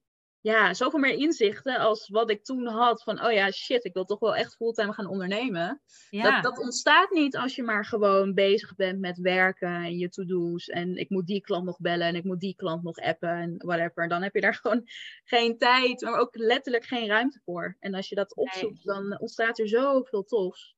[0.47, 3.03] ja, zoveel meer inzichten als wat ik toen had.
[3.03, 5.83] Van, oh ja, shit, ik wil toch wel echt fulltime gaan ondernemen.
[6.11, 10.69] Dat, dat ontstaat niet als je maar gewoon bezig bent met werken en je to-do's.
[10.69, 13.55] En ik moet die klant nog bellen en ik moet die klant nog appen en
[13.59, 14.09] whatever.
[14.09, 14.83] Dan heb je daar gewoon
[15.25, 17.77] geen tijd, maar ook letterlijk geen ruimte voor.
[17.81, 20.76] En als je dat opzoekt, dan ontstaat er zoveel tofs.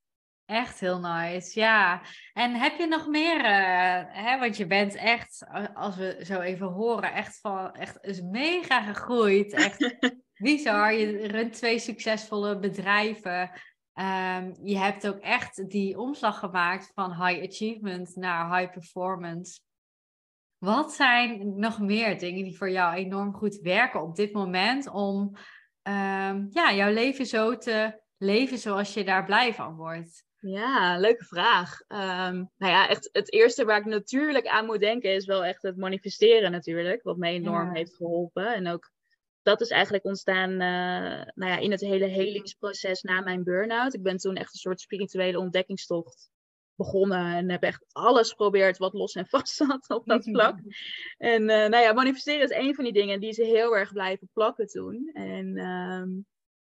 [0.49, 2.03] Echt heel nice, ja.
[2.33, 6.67] En heb je nog meer, uh, hè, want je bent echt, als we zo even
[6.67, 9.53] horen, echt, van, echt is mega gegroeid.
[9.53, 9.99] Echt
[10.35, 10.93] bizar.
[10.93, 13.51] Je runt twee succesvolle bedrijven.
[13.95, 19.61] Um, je hebt ook echt die omslag gemaakt van high achievement naar high performance.
[20.59, 25.37] Wat zijn nog meer dingen die voor jou enorm goed werken op dit moment om
[25.83, 30.27] um, ja, jouw leven zo te leven zoals je daar blij van wordt?
[30.41, 31.81] Ja, leuke vraag.
[31.89, 35.63] Um, nou ja, echt het eerste waar ik natuurlijk aan moet denken is wel echt
[35.63, 38.55] het manifesteren natuurlijk, wat mij enorm heeft geholpen.
[38.55, 38.91] En ook
[39.43, 43.95] dat is eigenlijk ontstaan uh, nou ja, in het hele helingsproces na mijn burn-out.
[43.95, 46.31] Ik ben toen echt een soort spirituele ontdekkingstocht
[46.75, 50.59] begonnen en heb echt alles geprobeerd wat los en vast zat op dat vlak.
[51.17, 54.29] en uh, nou ja, manifesteren is een van die dingen die ze heel erg blijven
[54.33, 55.11] plakken toen.
[55.13, 56.27] En um,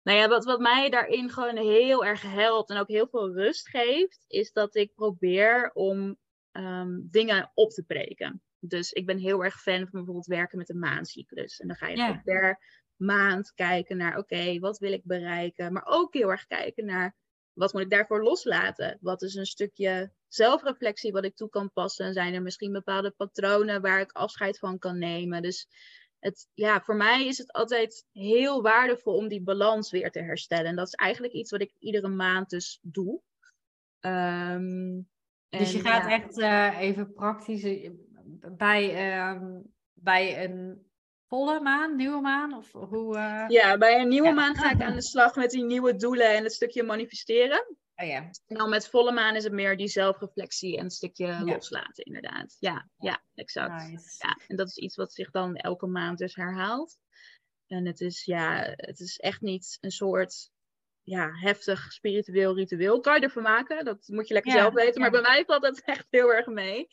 [0.03, 3.69] nou ja, wat, wat mij daarin gewoon heel erg helpt en ook heel veel rust
[3.69, 6.17] geeft, is dat ik probeer om
[6.51, 8.41] ehm, dingen op te breken.
[8.59, 11.59] Dus ik ben heel erg fan van bijvoorbeeld werken met een maandcyclus.
[11.59, 12.59] En dan ga je per
[12.95, 15.73] maand kijken naar, oké, wat wil ik bereiken?
[15.73, 17.15] Maar ook heel erg kijken naar,
[17.53, 18.97] wat moet ik daarvoor loslaten?
[19.01, 22.13] Wat is een stukje zelfreflectie wat ik toe kan passen?
[22.13, 25.41] Zijn er misschien bepaalde patronen waar ik afscheid van kan nemen?
[25.41, 25.67] Dus
[26.23, 30.65] het, ja, voor mij is het altijd heel waardevol om die balans weer te herstellen.
[30.65, 33.21] En dat is eigenlijk iets wat ik iedere maand dus doe.
[33.99, 35.01] Ehm,
[35.49, 37.91] dus je gaat echt uh, even praktisch eh,
[38.57, 39.41] bij, uh,
[39.93, 40.87] bij een
[41.27, 42.53] volle maan, nieuwe maan?
[42.53, 43.45] Of hoe, uh...
[43.47, 46.43] Ja, bij een nieuwe maan ga ik aan de slag met die nieuwe doelen en
[46.43, 47.77] het stukje manifesteren.
[47.95, 48.29] Oh, ja.
[48.47, 52.55] En dan met volle maan is het meer die zelfreflectie en een stukje loslaten, inderdaad.
[52.59, 54.17] Ja, ja, exact.
[54.17, 56.97] Ja, en dat is iets wat zich dan elke maand dus herhaalt.
[57.67, 60.51] En het is, ja, het is echt niet een soort
[61.03, 62.99] ja, heftig spiritueel ritueel.
[62.99, 65.01] Kan je ervan maken, dat moet je lekker zelf weten.
[65.01, 66.87] Maar bij mij valt dat echt heel erg mee.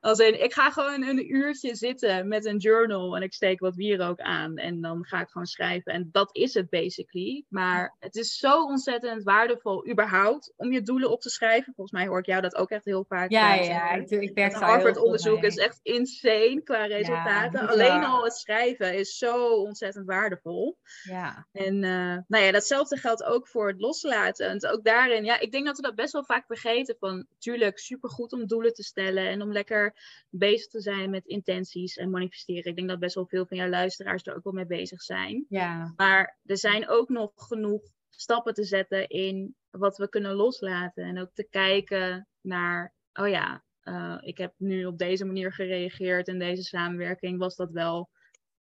[0.00, 3.74] Als in, ik ga gewoon een uurtje zitten met een journal en ik steek wat
[3.74, 4.56] wierook aan.
[4.56, 5.92] En dan ga ik gewoon schrijven.
[5.92, 7.44] En dat is het basically.
[7.48, 11.72] Maar het is zo ontzettend waardevol überhaupt om je doelen op te schrijven.
[11.74, 13.30] Volgens mij hoor ik jou dat ook echt heel vaak.
[13.30, 17.68] Ja, ja, ik, ik werk Het Harvard-onderzoek is echt insane qua resultaten.
[17.68, 20.78] Alleen al het schrijven is zo ontzettend waardevol.
[21.02, 21.46] Ja.
[21.52, 24.48] En uh, nou ja, datzelfde geldt ook voor het loslaten.
[24.48, 26.96] En ook daarin, ja, ik denk dat we dat best wel vaak vergeten.
[26.98, 29.94] Van, tuurlijk, supergoed om doelen te stellen en om lekker
[30.30, 32.64] bezig te zijn met intenties en manifesteren.
[32.64, 35.46] Ik denk dat best wel veel van jouw luisteraars er ook wel mee bezig zijn.
[35.48, 35.92] Ja.
[35.96, 41.04] Maar er zijn ook nog genoeg stappen te zetten in wat we kunnen loslaten.
[41.04, 46.28] En ook te kijken naar, oh ja, uh, ik heb nu op deze manier gereageerd
[46.28, 47.38] in deze samenwerking.
[47.38, 48.10] Was dat wel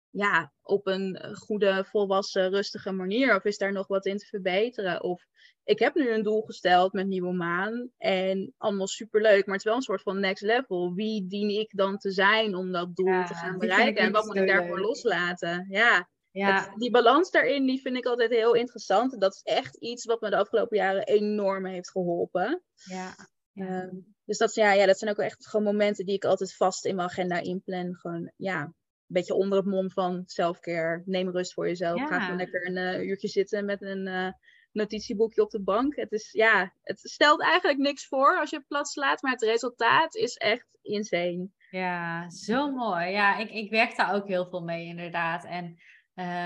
[0.10, 3.36] ja, op een goede, volwassen, rustige manier?
[3.36, 5.04] Of is daar nog wat in te verbeteren?
[5.04, 5.26] Of
[5.64, 9.70] ik heb nu een doel gesteld met Nieuwe Maan en allemaal superleuk, maar het is
[9.70, 10.94] wel een soort van next level.
[10.94, 14.04] Wie dien ik dan te zijn om dat doel te gaan bereiken?
[14.04, 15.66] En wat moet ik daarvoor loslaten?
[15.70, 16.74] Ja, ja.
[16.76, 19.22] die balans daarin, die vind ik altijd heel interessant.
[19.22, 22.64] Dat is echt iets wat me de afgelopen jaren enorm heeft geholpen.
[22.74, 23.16] Ja.
[23.52, 23.84] ja.
[23.84, 26.86] Um, dus dat, ja, ja, dat zijn ook echt gewoon momenten die ik altijd vast
[26.86, 27.96] in mijn agenda inplan.
[27.96, 28.74] Gewoon, ja,
[29.14, 31.02] beetje onder het mom van selfcare.
[31.06, 32.08] Neem rust voor jezelf.
[32.08, 34.32] Ga gewoon lekker een uh, uurtje zitten met een uh,
[34.72, 35.96] notitieboekje op de bank.
[35.96, 39.42] Het, is, ja, het stelt eigenlijk niks voor als je het plat slaat, maar het
[39.42, 41.50] resultaat is echt insane.
[41.70, 43.10] Ja, zo mooi.
[43.10, 45.46] Ja, ik, ik werk daar ook heel veel mee inderdaad.
[45.46, 45.78] En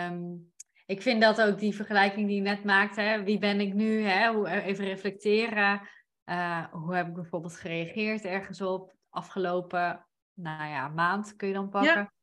[0.10, 0.52] um,
[0.86, 4.02] ik vind dat ook die vergelijking die je net maakt, hè, wie ben ik nu,
[4.02, 5.82] hè, hoe, even reflecteren.
[6.26, 8.94] Uh, hoe heb ik bijvoorbeeld gereageerd ergens op?
[9.10, 11.94] Afgelopen, nou ja, maand kun je dan pakken.
[11.94, 12.14] Ja.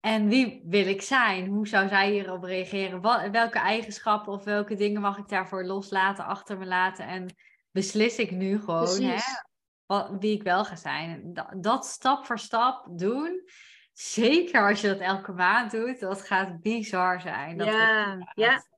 [0.00, 1.46] En wie wil ik zijn?
[1.46, 3.00] Hoe zou zij hierop reageren?
[3.00, 7.06] Wat, welke eigenschappen of welke dingen mag ik daarvoor loslaten, achter me laten?
[7.06, 7.34] En
[7.70, 9.18] beslis ik nu gewoon hè,
[9.86, 11.32] wat, wie ik wel ga zijn?
[11.32, 13.42] Dat, dat stap voor stap doen.
[13.92, 17.56] Zeker als je dat elke maand doet, dat gaat bizar zijn.
[17.58, 18.68] Dat ja, ja.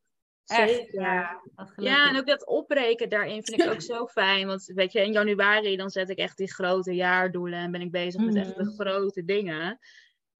[0.44, 1.00] Zeker.
[1.00, 1.40] ja,
[1.76, 4.46] ja, en ook dat opbreken daarin vind ik ook zo fijn.
[4.46, 7.90] Want weet je, in januari dan zet ik echt die grote jaardoelen en ben ik
[7.90, 8.72] bezig met echt de mhm.
[8.72, 9.78] grote dingen.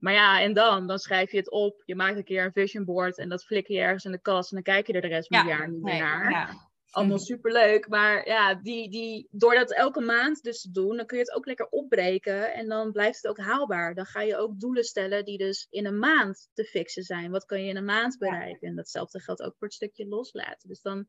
[0.03, 0.87] Maar ja, en dan?
[0.87, 3.75] Dan schrijf je het op, je maakt een keer een vision board en dat flikker
[3.75, 5.71] je ergens in de kast en dan kijk je er de rest van het jaar
[5.71, 6.31] niet meer naar.
[6.31, 7.89] Ja allemaal superleuk.
[7.89, 11.35] Maar ja, die, die, door dat elke maand dus te doen, dan kun je het
[11.35, 12.55] ook lekker opbreken.
[12.55, 13.95] En dan blijft het ook haalbaar.
[13.95, 17.31] Dan ga je ook doelen stellen die dus in een maand te fixen zijn.
[17.31, 18.69] Wat kan je in een maand bereiken?
[18.69, 20.69] En datzelfde geldt ook voor het stukje loslaten.
[20.69, 21.07] Dus dan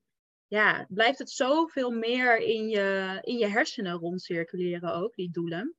[0.47, 5.75] ja, blijft het zoveel meer in je, in je hersenen rondcirculeren ook, die doelen.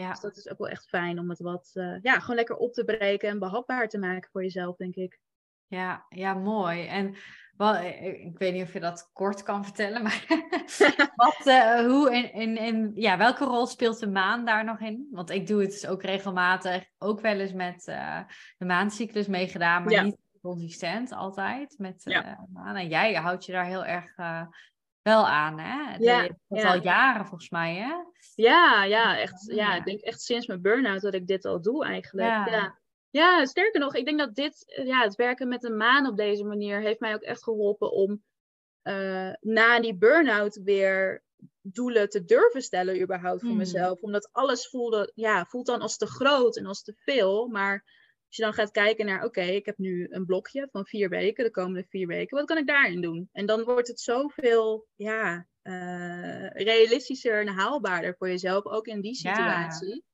[0.00, 0.10] Ja.
[0.10, 2.72] Dus dat is ook wel echt fijn om het wat, uh, ja, gewoon lekker op
[2.72, 5.20] te breken en behapbaar te maken voor jezelf, denk ik.
[5.66, 6.86] Ja, ja, mooi.
[6.86, 7.16] En
[7.56, 10.26] wel, eh, eh, ik weet niet of je dat kort kan vertellen, maar
[11.14, 15.08] wat, uh, hoe in, in, in, ja, welke rol speelt de maan daar nog in?
[15.10, 18.20] Want ik doe het dus ook regelmatig, ook wel eens met uh,
[18.56, 22.46] de maancyclus meegedaan, maar niet consistent altijd met ja.
[22.52, 22.76] maan.
[22.76, 24.14] En jij houdt je daar heel erg
[25.06, 25.96] wel aan, hè?
[25.98, 27.94] Ja, dat al jaren volgens mij, hè?
[28.34, 31.84] Ja, ja, echt, ja, ik denk echt sinds mijn burn-out dat ik dit al doe
[31.84, 32.28] eigenlijk.
[32.28, 32.78] ja.
[33.10, 36.16] Ja, sterker nog, ik denk dat dit, eh, ja, het werken met een maan op
[36.16, 38.22] deze manier heeft mij ook echt geholpen om
[38.82, 41.24] uh, na die burn-out weer
[41.60, 43.58] doelen te durven stellen überhaupt voor hmm.
[43.58, 44.02] mezelf.
[44.02, 47.46] Omdat alles voelde, ja, voelt dan als te groot en als te veel.
[47.46, 47.84] Maar
[48.36, 51.44] als je dan gaat kijken naar, oké, ik heb nu een blokje van vier weken,
[51.44, 53.28] de komende vier weken, wat kan ik daarin doen?
[53.32, 59.14] En dan wordt het zoveel, ja, uh, realistischer en haalbaarder voor jezelf, ook in die
[59.14, 60.04] situatie.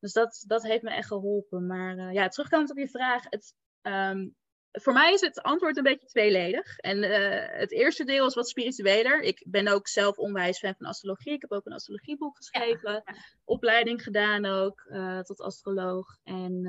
[0.00, 1.66] Dus dat, dat heeft me echt geholpen.
[1.66, 3.24] Maar uh, ja, terugkomend op je vraag.
[3.28, 4.34] Het, um,
[4.72, 6.78] voor mij is het antwoord een beetje tweeledig.
[6.78, 9.20] En uh, het eerste deel is wat spiritueler.
[9.20, 11.32] Ik ben ook zelf onwijs fan van astrologie.
[11.32, 13.02] Ik heb ook een astrologieboek geschreven.
[13.44, 16.06] Opleiding gedaan ook uh, tot astroloog.
[16.24, 16.62] En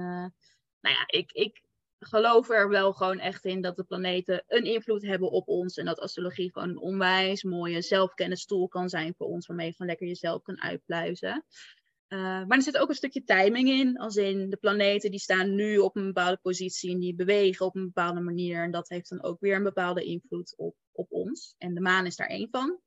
[0.82, 1.62] nou ja, ik, ik
[2.00, 5.78] geloof er wel gewoon echt in dat de planeten een invloed hebben op ons.
[5.78, 9.48] En dat astrologie gewoon een onwijs mooie zelfkennistool kan zijn voor ons.
[9.48, 11.46] Waarmee je gewoon lekker jezelf kan uitpluizen.
[12.08, 15.56] Uh, maar er zit ook een stukje timing in, als in de planeten die staan
[15.56, 18.64] nu op een bepaalde positie en die bewegen op een bepaalde manier.
[18.64, 21.56] En dat heeft dan ook weer een bepaalde invloed op, op ons.
[21.58, 22.80] En de maan is daar één van.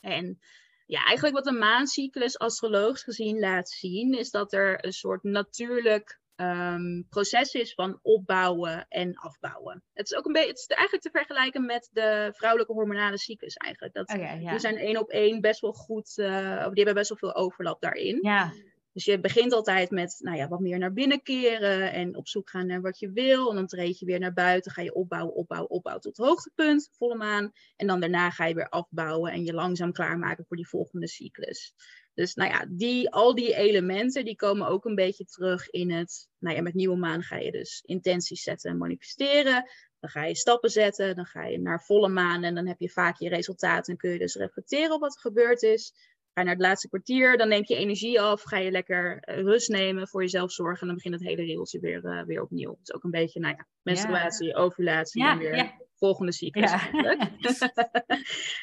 [0.00, 0.38] En
[0.86, 6.20] ja, eigenlijk wat de maancyclus astrologisch gezien laat zien, is dat er een soort natuurlijk
[6.36, 9.82] um, proces is van opbouwen en afbouwen.
[9.92, 13.54] Het is ook een beetje, het is eigenlijk te vergelijken met de vrouwelijke hormonale cyclus
[13.56, 13.94] eigenlijk.
[13.94, 14.08] Dat,
[14.50, 17.80] Die zijn één op één best wel goed, uh, die hebben best wel veel overlap
[17.80, 18.18] daarin.
[18.22, 18.52] Ja.
[18.92, 22.50] Dus je begint altijd met nou ja, wat meer naar binnen keren en op zoek
[22.50, 23.50] gaan naar wat je wil.
[23.50, 27.16] En dan treed je weer naar buiten, ga je opbouwen, opbouwen, opbouwen tot hoogtepunt, volle
[27.16, 27.52] maan.
[27.76, 31.74] En dan daarna ga je weer afbouwen en je langzaam klaarmaken voor die volgende cyclus.
[32.14, 36.28] Dus nou ja, die, al die elementen die komen ook een beetje terug in het,
[36.38, 39.70] nou ja, met nieuwe maan ga je dus intenties zetten en manifesteren.
[40.00, 42.90] Dan ga je stappen zetten, dan ga je naar volle maan en dan heb je
[42.90, 45.92] vaak je resultaten en kun je dus reflecteren op wat er gebeurd is.
[46.34, 49.36] Ga je naar het laatste kwartier, dan neem je energie af, ga je lekker eh,
[49.36, 52.76] rust nemen, voor jezelf zorgen en dan begint het hele regeltje weer, uh, weer opnieuw.
[52.78, 56.70] Dus ook een beetje, nou ja, menstruatie, ovulatie en weer volgende cyclus.
[56.70, 56.90] Ja.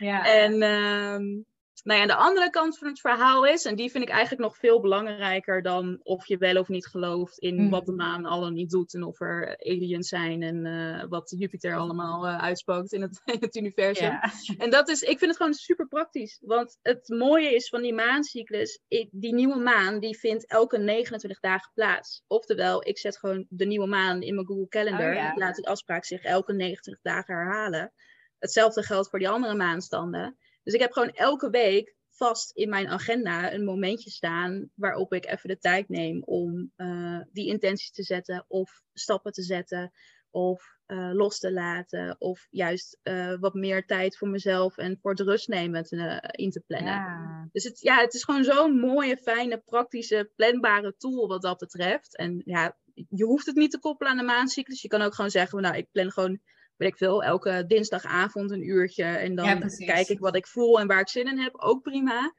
[0.10, 0.26] ja.
[0.44, 1.42] En ehm,
[1.84, 4.58] nou ja, de andere kant van het verhaal is, en die vind ik eigenlijk nog
[4.58, 7.70] veel belangrijker dan of je wel of niet gelooft in Mm.
[7.70, 11.34] wat de maan al en niet doet en of er aliens zijn en eh, wat
[11.38, 14.08] Jupiter allemaal eh, uitspookt in het, in het universum.
[14.08, 14.32] ja.
[14.58, 16.40] En dat is, ik vind het gewoon super praktisch.
[16.46, 21.40] Want het mooie is van die maancyclus, ik- die nieuwe maan, die vindt elke 29
[21.40, 22.24] dagen plaats.
[22.28, 25.10] Oftewel, ik zet gewoon de nieuwe maan in mijn Google Calendar.
[25.10, 25.32] Oh ja.
[25.32, 27.94] Ik laat die afspraak zich elke 29 dagen herhalen.
[28.40, 30.38] Hetzelfde geldt voor die andere maanstanden.
[30.64, 35.26] Dus ik heb gewoon elke week vast in mijn agenda een momentje staan waarop ik
[35.26, 39.92] even de tijd neem om eh, die intenties te zetten of stappen te zetten
[40.32, 45.12] of eh, los te laten of juist eh, wat meer tijd voor mezelf en voor
[45.12, 46.94] het rust nemen te, in te plannen.
[46.94, 47.50] Ja.
[47.52, 52.18] Dus het, ja, het is gewoon zo'n mooie, fijne, praktische, planbare tool wat dat betreft.
[52.18, 54.82] En ja, je hoeft het niet te koppelen aan de maancyclus.
[54.82, 56.40] Je kan ook gewoon zeggen, nou, ik plan gewoon,
[56.80, 59.04] weet ik veel, elke dinsdagavond een uurtje.
[59.04, 61.56] En dan Ja, kijk ik wat ik voel en waar ik zin in heb.
[61.56, 62.34] Ook prima.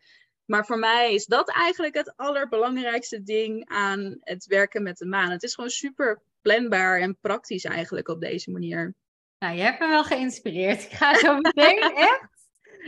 [0.44, 5.31] Maar voor mij is dat eigenlijk het allerbelangrijkste ding aan het werken met de maan.
[5.31, 8.94] Het is gewoon super planbaar en praktisch eigenlijk op deze manier.
[9.38, 10.83] Nou, je hebt me wel geïnspireerd.
[10.83, 12.29] Ik ga zo meteen echt.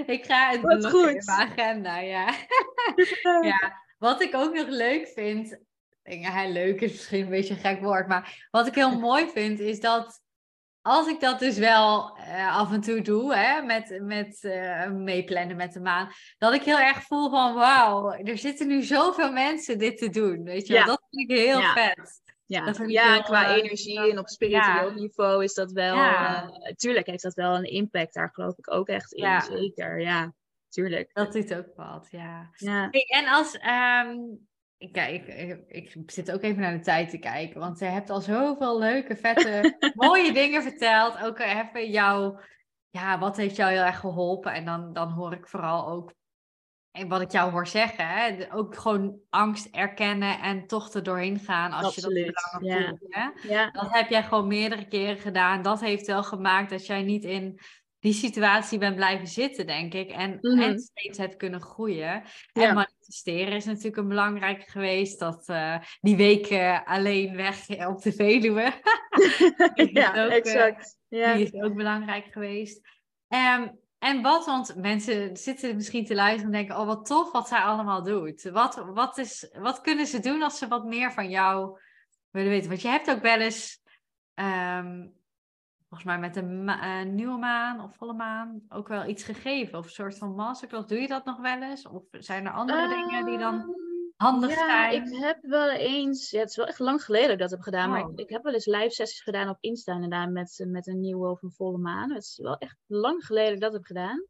[0.06, 2.34] Ik ga het Wat in mijn agenda, ja.
[3.42, 3.82] ja.
[3.98, 5.58] Wat ik ook nog leuk vind.
[6.02, 8.08] Ja, leuk is misschien een beetje een gek woord.
[8.08, 10.20] Maar wat ik heel mooi vind is dat.
[10.82, 15.56] Als ik dat dus wel eh, af en toe doe, hè, met, met eh, meeplannen
[15.56, 19.78] met de maan, dat ik heel erg voel van wauw, er zitten nu zoveel mensen
[19.78, 20.42] dit te doen.
[20.44, 20.72] Weet je?
[20.74, 20.84] Ja.
[20.84, 21.72] Dat vind ik heel Ja.
[21.72, 22.20] vet.
[22.46, 25.96] Ja, ja heel, qua eh, energie en op spiritueel niveau is dat wel.
[26.76, 28.14] Tuurlijk heeft dat wel een impact.
[28.14, 29.22] Daar geloof ik ook echt in.
[29.22, 29.40] Ja.
[29.40, 30.32] Zeker, ja.
[30.68, 31.10] Tuurlijk.
[31.12, 32.50] Dat doet ook wat, ja.
[32.56, 32.88] Ja.
[32.90, 34.16] Hey, en als, ehm,
[34.82, 38.10] ik, kijk, ik, ik zit ook even naar de tijd te kijken, want je hebt
[38.10, 41.22] al zoveel leuke, vette, mooie dingen verteld.
[41.22, 42.40] Ook even jouw,
[42.90, 44.52] ja, wat heeft jou heel erg geholpen?
[44.52, 46.12] En dan, dan hoor ik vooral ook,
[46.90, 51.38] en wat ik jou hoor zeggen, hè, ook gewoon angst erkennen en toch er doorheen
[51.38, 52.88] gaan als je dat langer ja.
[52.88, 53.14] voelt.
[53.14, 53.28] Hè?
[53.54, 53.70] Ja.
[53.70, 55.62] Dat heb jij gewoon meerdere keren gedaan.
[55.62, 57.60] Dat heeft wel gemaakt dat jij niet in
[58.02, 60.10] die situatie bent blijven zitten, denk ik.
[60.10, 60.60] En, Mhm.
[60.60, 62.22] en steeds hebt kunnen groeien.
[62.52, 65.18] En manifesteren is natuurlijk een belangrijke geweest.
[65.18, 66.52] Dat eh, die week
[66.84, 68.72] alleen weg op de Veluwe.
[69.92, 70.98] Ja, ook, eh, exact.
[71.08, 71.34] Ja.
[71.34, 72.80] Die is ook belangrijk geweest.
[73.28, 77.48] Ehm, en wat, want mensen zitten misschien te luisteren en denken: Oh, wat tof wat
[77.48, 78.42] zij allemaal doet.
[78.42, 81.78] Wat, wat, is, wat kunnen ze doen als ze wat meer van jou
[82.30, 82.68] willen weten?
[82.68, 83.82] Want je hebt ook wel eens,
[84.34, 85.06] ehm,
[85.92, 89.78] volgens mij met een ma- eh, nieuwe maan of volle maan, ook wel iets gegeven.
[89.78, 90.86] Of een soort van masterclass.
[90.88, 91.88] Doe je dat nog wel eens?
[91.88, 93.68] Of zijn er andere dingen die dan Ehm,
[94.16, 94.92] handig ja, zijn?
[95.04, 97.60] ik heb wel eens, ja, het is wel echt lang geleden dat ik dat heb
[97.60, 98.12] gedaan, maar Oh.
[98.12, 101.28] ik, ik heb wel eens live sessies gedaan op Insta inderdaad met, met een nieuwe
[101.30, 102.10] of een volle maan.
[102.12, 104.26] Het is wel echt lang geleden dat ik dat heb gedaan.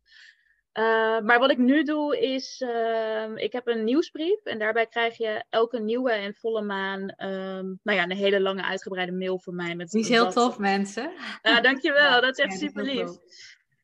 [0.72, 5.16] Eh, maar wat ik nu doe is, ehm, ik heb een nieuwsbrief en daarbij krijg
[5.16, 9.54] je elke nieuwe en volle maan, ehm, nou ja, een hele lange uitgebreide mail van
[9.54, 9.74] mij.
[9.74, 11.12] Met Die is heel tof, mensen.
[11.42, 13.10] Ja, dankjewel, Ja, dat is echt ja, super lief.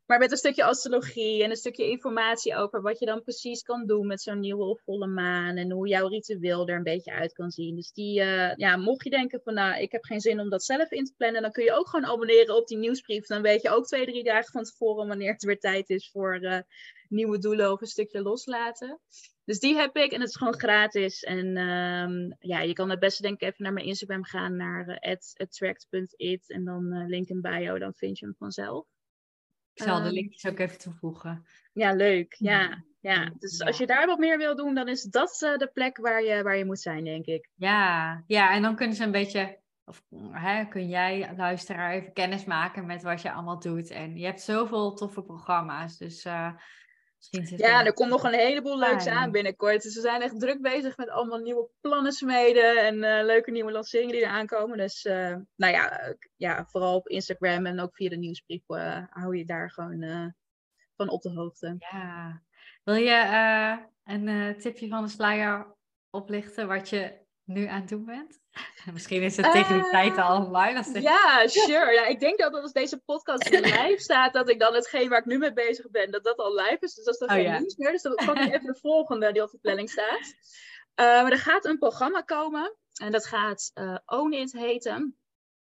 [0.09, 3.87] Maar met een stukje astrologie en een stukje informatie over wat je dan precies kan
[3.87, 5.57] doen met zo'n nieuwe of volle maan.
[5.57, 7.75] En hoe jouw ritueel er een beetje uit kan zien.
[7.75, 10.65] Dus die, eh, ja, mocht je denken van nou, ik heb geen zin om dat
[10.65, 11.43] zelf in te plannen.
[11.43, 13.27] Dan kun je ook gewoon abonneren op die nieuwsbrief.
[13.27, 16.35] Dan weet je ook twee, drie dagen van tevoren wanneer het weer tijd is voor
[16.35, 16.59] eh,
[17.09, 19.01] nieuwe doelen of een stukje loslaten.
[19.45, 21.23] Dus die heb ik en het is gewoon gratis.
[21.23, 24.89] En ehm, ja, je kan het beste denk ik even naar mijn Instagram gaan, naar
[24.89, 26.51] eh, attract.it.
[26.51, 28.98] En dan link in bio, dan vind je hem vanzelf.
[29.79, 31.47] Ik zal de Ehm, linkjes ook even toevoegen.
[31.73, 32.35] Ja, leuk.
[32.39, 32.85] Ja, Ja.
[33.01, 33.33] ja.
[33.39, 36.23] Dus als je daar wat meer wil doen, dan is dat eh, de plek waar
[36.23, 37.49] je, waar je moet zijn, denk ik.
[37.55, 42.45] Ja, ja, en dan kunnen ze een beetje, of hè, kun jij, luisteraar, even kennis
[42.45, 43.91] maken met wat je allemaal doet.
[43.91, 46.53] En je hebt zoveel toffe programma's, dus eh,
[47.57, 49.17] Ja, er komt nog een heleboel leuks Fijn.
[49.17, 49.83] aan binnenkort.
[49.83, 53.73] Dus we zijn echt druk bezig met allemaal nieuwe plannen smeden en eh, leuke nieuwe
[53.73, 54.77] lanceringen die er aankomen.
[54.79, 59.05] Dus uh, nou ja, uh, ja, vooral op Instagram en ook via de nieuwsbrief uh,
[59.11, 60.35] hou je daar gewoon
[60.97, 61.77] van op de hoogte.
[61.79, 62.43] Ja.
[62.85, 63.17] Wil je
[64.05, 65.77] een tipje van de sluier
[66.11, 68.41] oplichten wat je nu aan het doen bent?
[68.93, 71.01] Misschien is het tegen die tijd al online.
[71.01, 71.93] Ja, sure.
[71.93, 75.25] Ja, ik denk dat als deze podcast live staat, dat ik dan hetgeen waar ik
[75.25, 76.95] nu mee bezig ben, dat dat al live is.
[76.95, 77.59] Dus dat is dan oh, geen ja.
[77.59, 77.91] nieuws meer.
[77.91, 80.35] Dus dan pak ik even de volgende die op de planning staat.
[81.01, 82.77] Uh, maar er gaat een programma komen.
[83.03, 85.19] En dat gaat uh, Own It heten.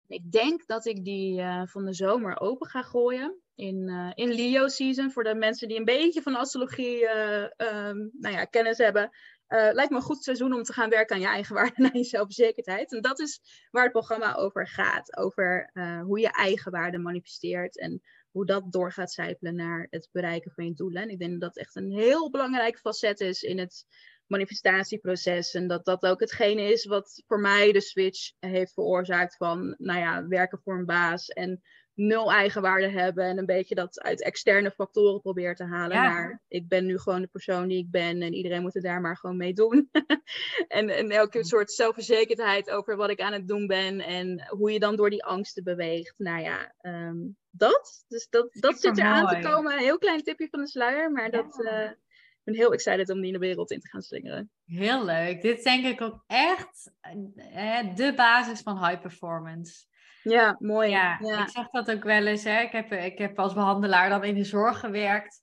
[0.08, 3.42] Ik denk dat ik die van de zomer open ga gooien.
[3.56, 5.12] In, in Leo season.
[5.12, 9.12] Voor de mensen die een beetje van astrologie um, nou ja, kennis hebben.
[9.50, 11.86] Uh, lijkt me een goed seizoen om te gaan werken aan je eigen waarde en
[11.86, 12.94] aan je zelfverzekerdheid.
[12.94, 13.42] En dat is
[13.72, 15.18] waar het programma over gaat.
[15.18, 17.80] Over uh, hoe je eigen waarde manifesteert.
[17.80, 21.02] En hoe dat door gaat zijpelen naar het bereiken van je doelen.
[21.02, 23.86] En ik denk dat dat echt een heel belangrijk facet is in het
[24.28, 25.54] manifestatieproces.
[25.54, 30.00] En dat dat ook hetgene is wat voor mij de switch heeft veroorzaakt van, nou
[30.00, 31.62] ja, werken voor een baas en
[31.98, 36.04] nul eigenwaarde hebben en een beetje dat uit externe factoren probeer te halen Ja.
[36.04, 39.02] naar ik ben nu gewoon de persoon die ik ben en iedereen moet het daar
[39.02, 39.90] maar gewoon mee doen.
[40.68, 44.80] en, en elke soort zelfverzekerdheid over wat ik aan het doen ben en hoe je
[44.80, 46.14] dan door die angsten beweegt.
[46.18, 47.18] Nou ja, ehm,
[47.50, 48.04] dat.
[48.08, 49.72] Dus dat, dat zit er aan te komen.
[49.74, 53.18] Een heel klein tipje van de sluier, maar dat, eh, ik ben heel excited om
[53.18, 54.52] die in de wereld in te gaan slingeren.
[54.66, 55.42] Heel leuk.
[55.42, 59.86] Dit is denk ik ook echt eh, de basis van high performance.
[60.30, 60.90] Ja, mooi.
[60.90, 61.42] Ja, ja.
[61.42, 62.44] ik zeg dat ook wel eens.
[62.44, 62.60] Hè.
[62.62, 65.42] Ik, heb, ik heb als behandelaar dan in de zorg gewerkt.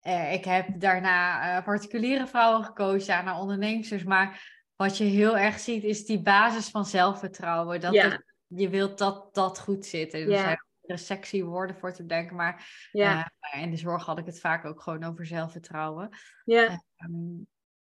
[0.00, 4.04] Eh, ik heb daarna eh, particuliere vrouwen gekozen, daarna ondernemers.
[4.04, 7.80] Maar wat je heel erg ziet is die basis van zelfvertrouwen.
[7.80, 8.08] Dat Ja.
[8.08, 10.12] het- je wilt dat dat goed zit.
[10.14, 10.42] En er Ja.
[10.42, 12.36] zijn er sexy woorden voor te bedenken.
[12.36, 16.08] Maar Ja, eh, in de zorg had ik het vaak ook gewoon over zelfvertrouwen.
[16.44, 17.38] ja, Ehm,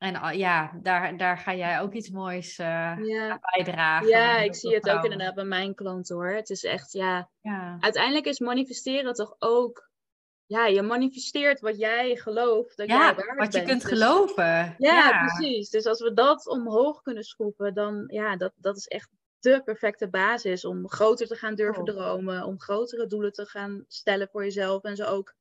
[0.01, 2.95] en ja, daar, daar ga jij ook iets moois ja.
[3.29, 4.07] aan bijdragen.
[4.07, 6.29] Ja, ik zie het ook inderdaad bij mijn klanten hoor.
[6.29, 7.77] Het is echt, ja, Ja.
[7.79, 9.89] uiteindelijk is manifesteren toch ook,
[10.45, 13.69] ja, je manifesteert wat jij gelooft dat Ja, wat je bent.
[13.69, 14.75] kunt Dus- geloven.
[14.77, 15.69] Ja, precies.
[15.69, 20.09] Dus als we dat omhoog kunnen schroeven, dan, ja, dat, dat is echt de perfecte
[20.09, 21.95] basis om groter te gaan durven Top.
[21.95, 25.33] dromen, om grotere doelen te gaan stellen voor jezelf en ze ook,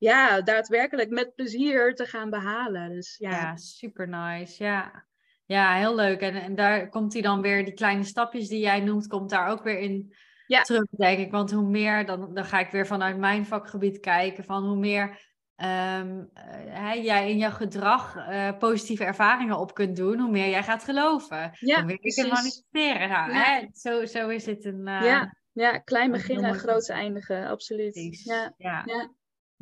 [0.00, 2.90] ja, daadwerkelijk met plezier te gaan behalen.
[2.92, 4.64] Dus ja, Ja, super nice.
[4.64, 5.04] Ja.
[5.44, 6.20] ja, heel leuk.
[6.20, 9.48] En, en daar komt hij dan weer, die kleine stapjes die jij noemt, komt daar
[9.48, 10.14] ook weer in
[10.46, 10.62] Ja.
[10.62, 11.30] terug, denk ik.
[11.30, 15.28] Want hoe meer, dan, dan ga ik weer vanuit mijn vakgebied kijken, van hoe meer
[15.56, 20.48] ehm, eh, hè, jij in jouw gedrag eh, positieve ervaringen op kunt doen, hoe meer
[20.48, 21.50] jij gaat geloven.
[21.58, 23.08] ja hoe meer je kunt manifesteren.
[23.08, 23.42] Nou, Ja.
[23.42, 24.86] hè, zo, zo is het een...
[24.86, 28.24] eh, Ja, ja, klein beginnen, groot eindigen, absoluut.
[28.24, 28.84] Ja, Ja.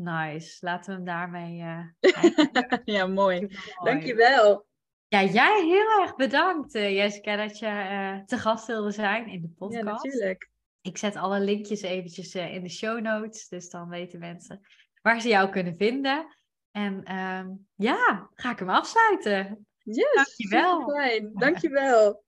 [0.04, 0.24] Ja.
[0.24, 0.56] nice.
[0.60, 1.60] Laten we hem daarmee...
[1.60, 3.48] eh ja, mooi.
[3.84, 4.66] Dankjewel.
[5.08, 9.40] Ja, jij heel erg bedankt, eh, Jessica, dat je eh, te gast wilde zijn in
[9.40, 9.84] de Ja, podcast.
[9.84, 10.50] natuurlijk.
[10.80, 14.60] ik zet alle linkjes eventjes in de show notes, dus dan weten mensen
[15.02, 16.26] waar ze jou kunnen vinden.
[16.70, 19.66] En ehm, ja, ga ik hem afsluiten.
[19.82, 20.90] Yes, Dankjewel.
[20.90, 21.30] Fijn.
[21.44, 22.24] Dankjewel.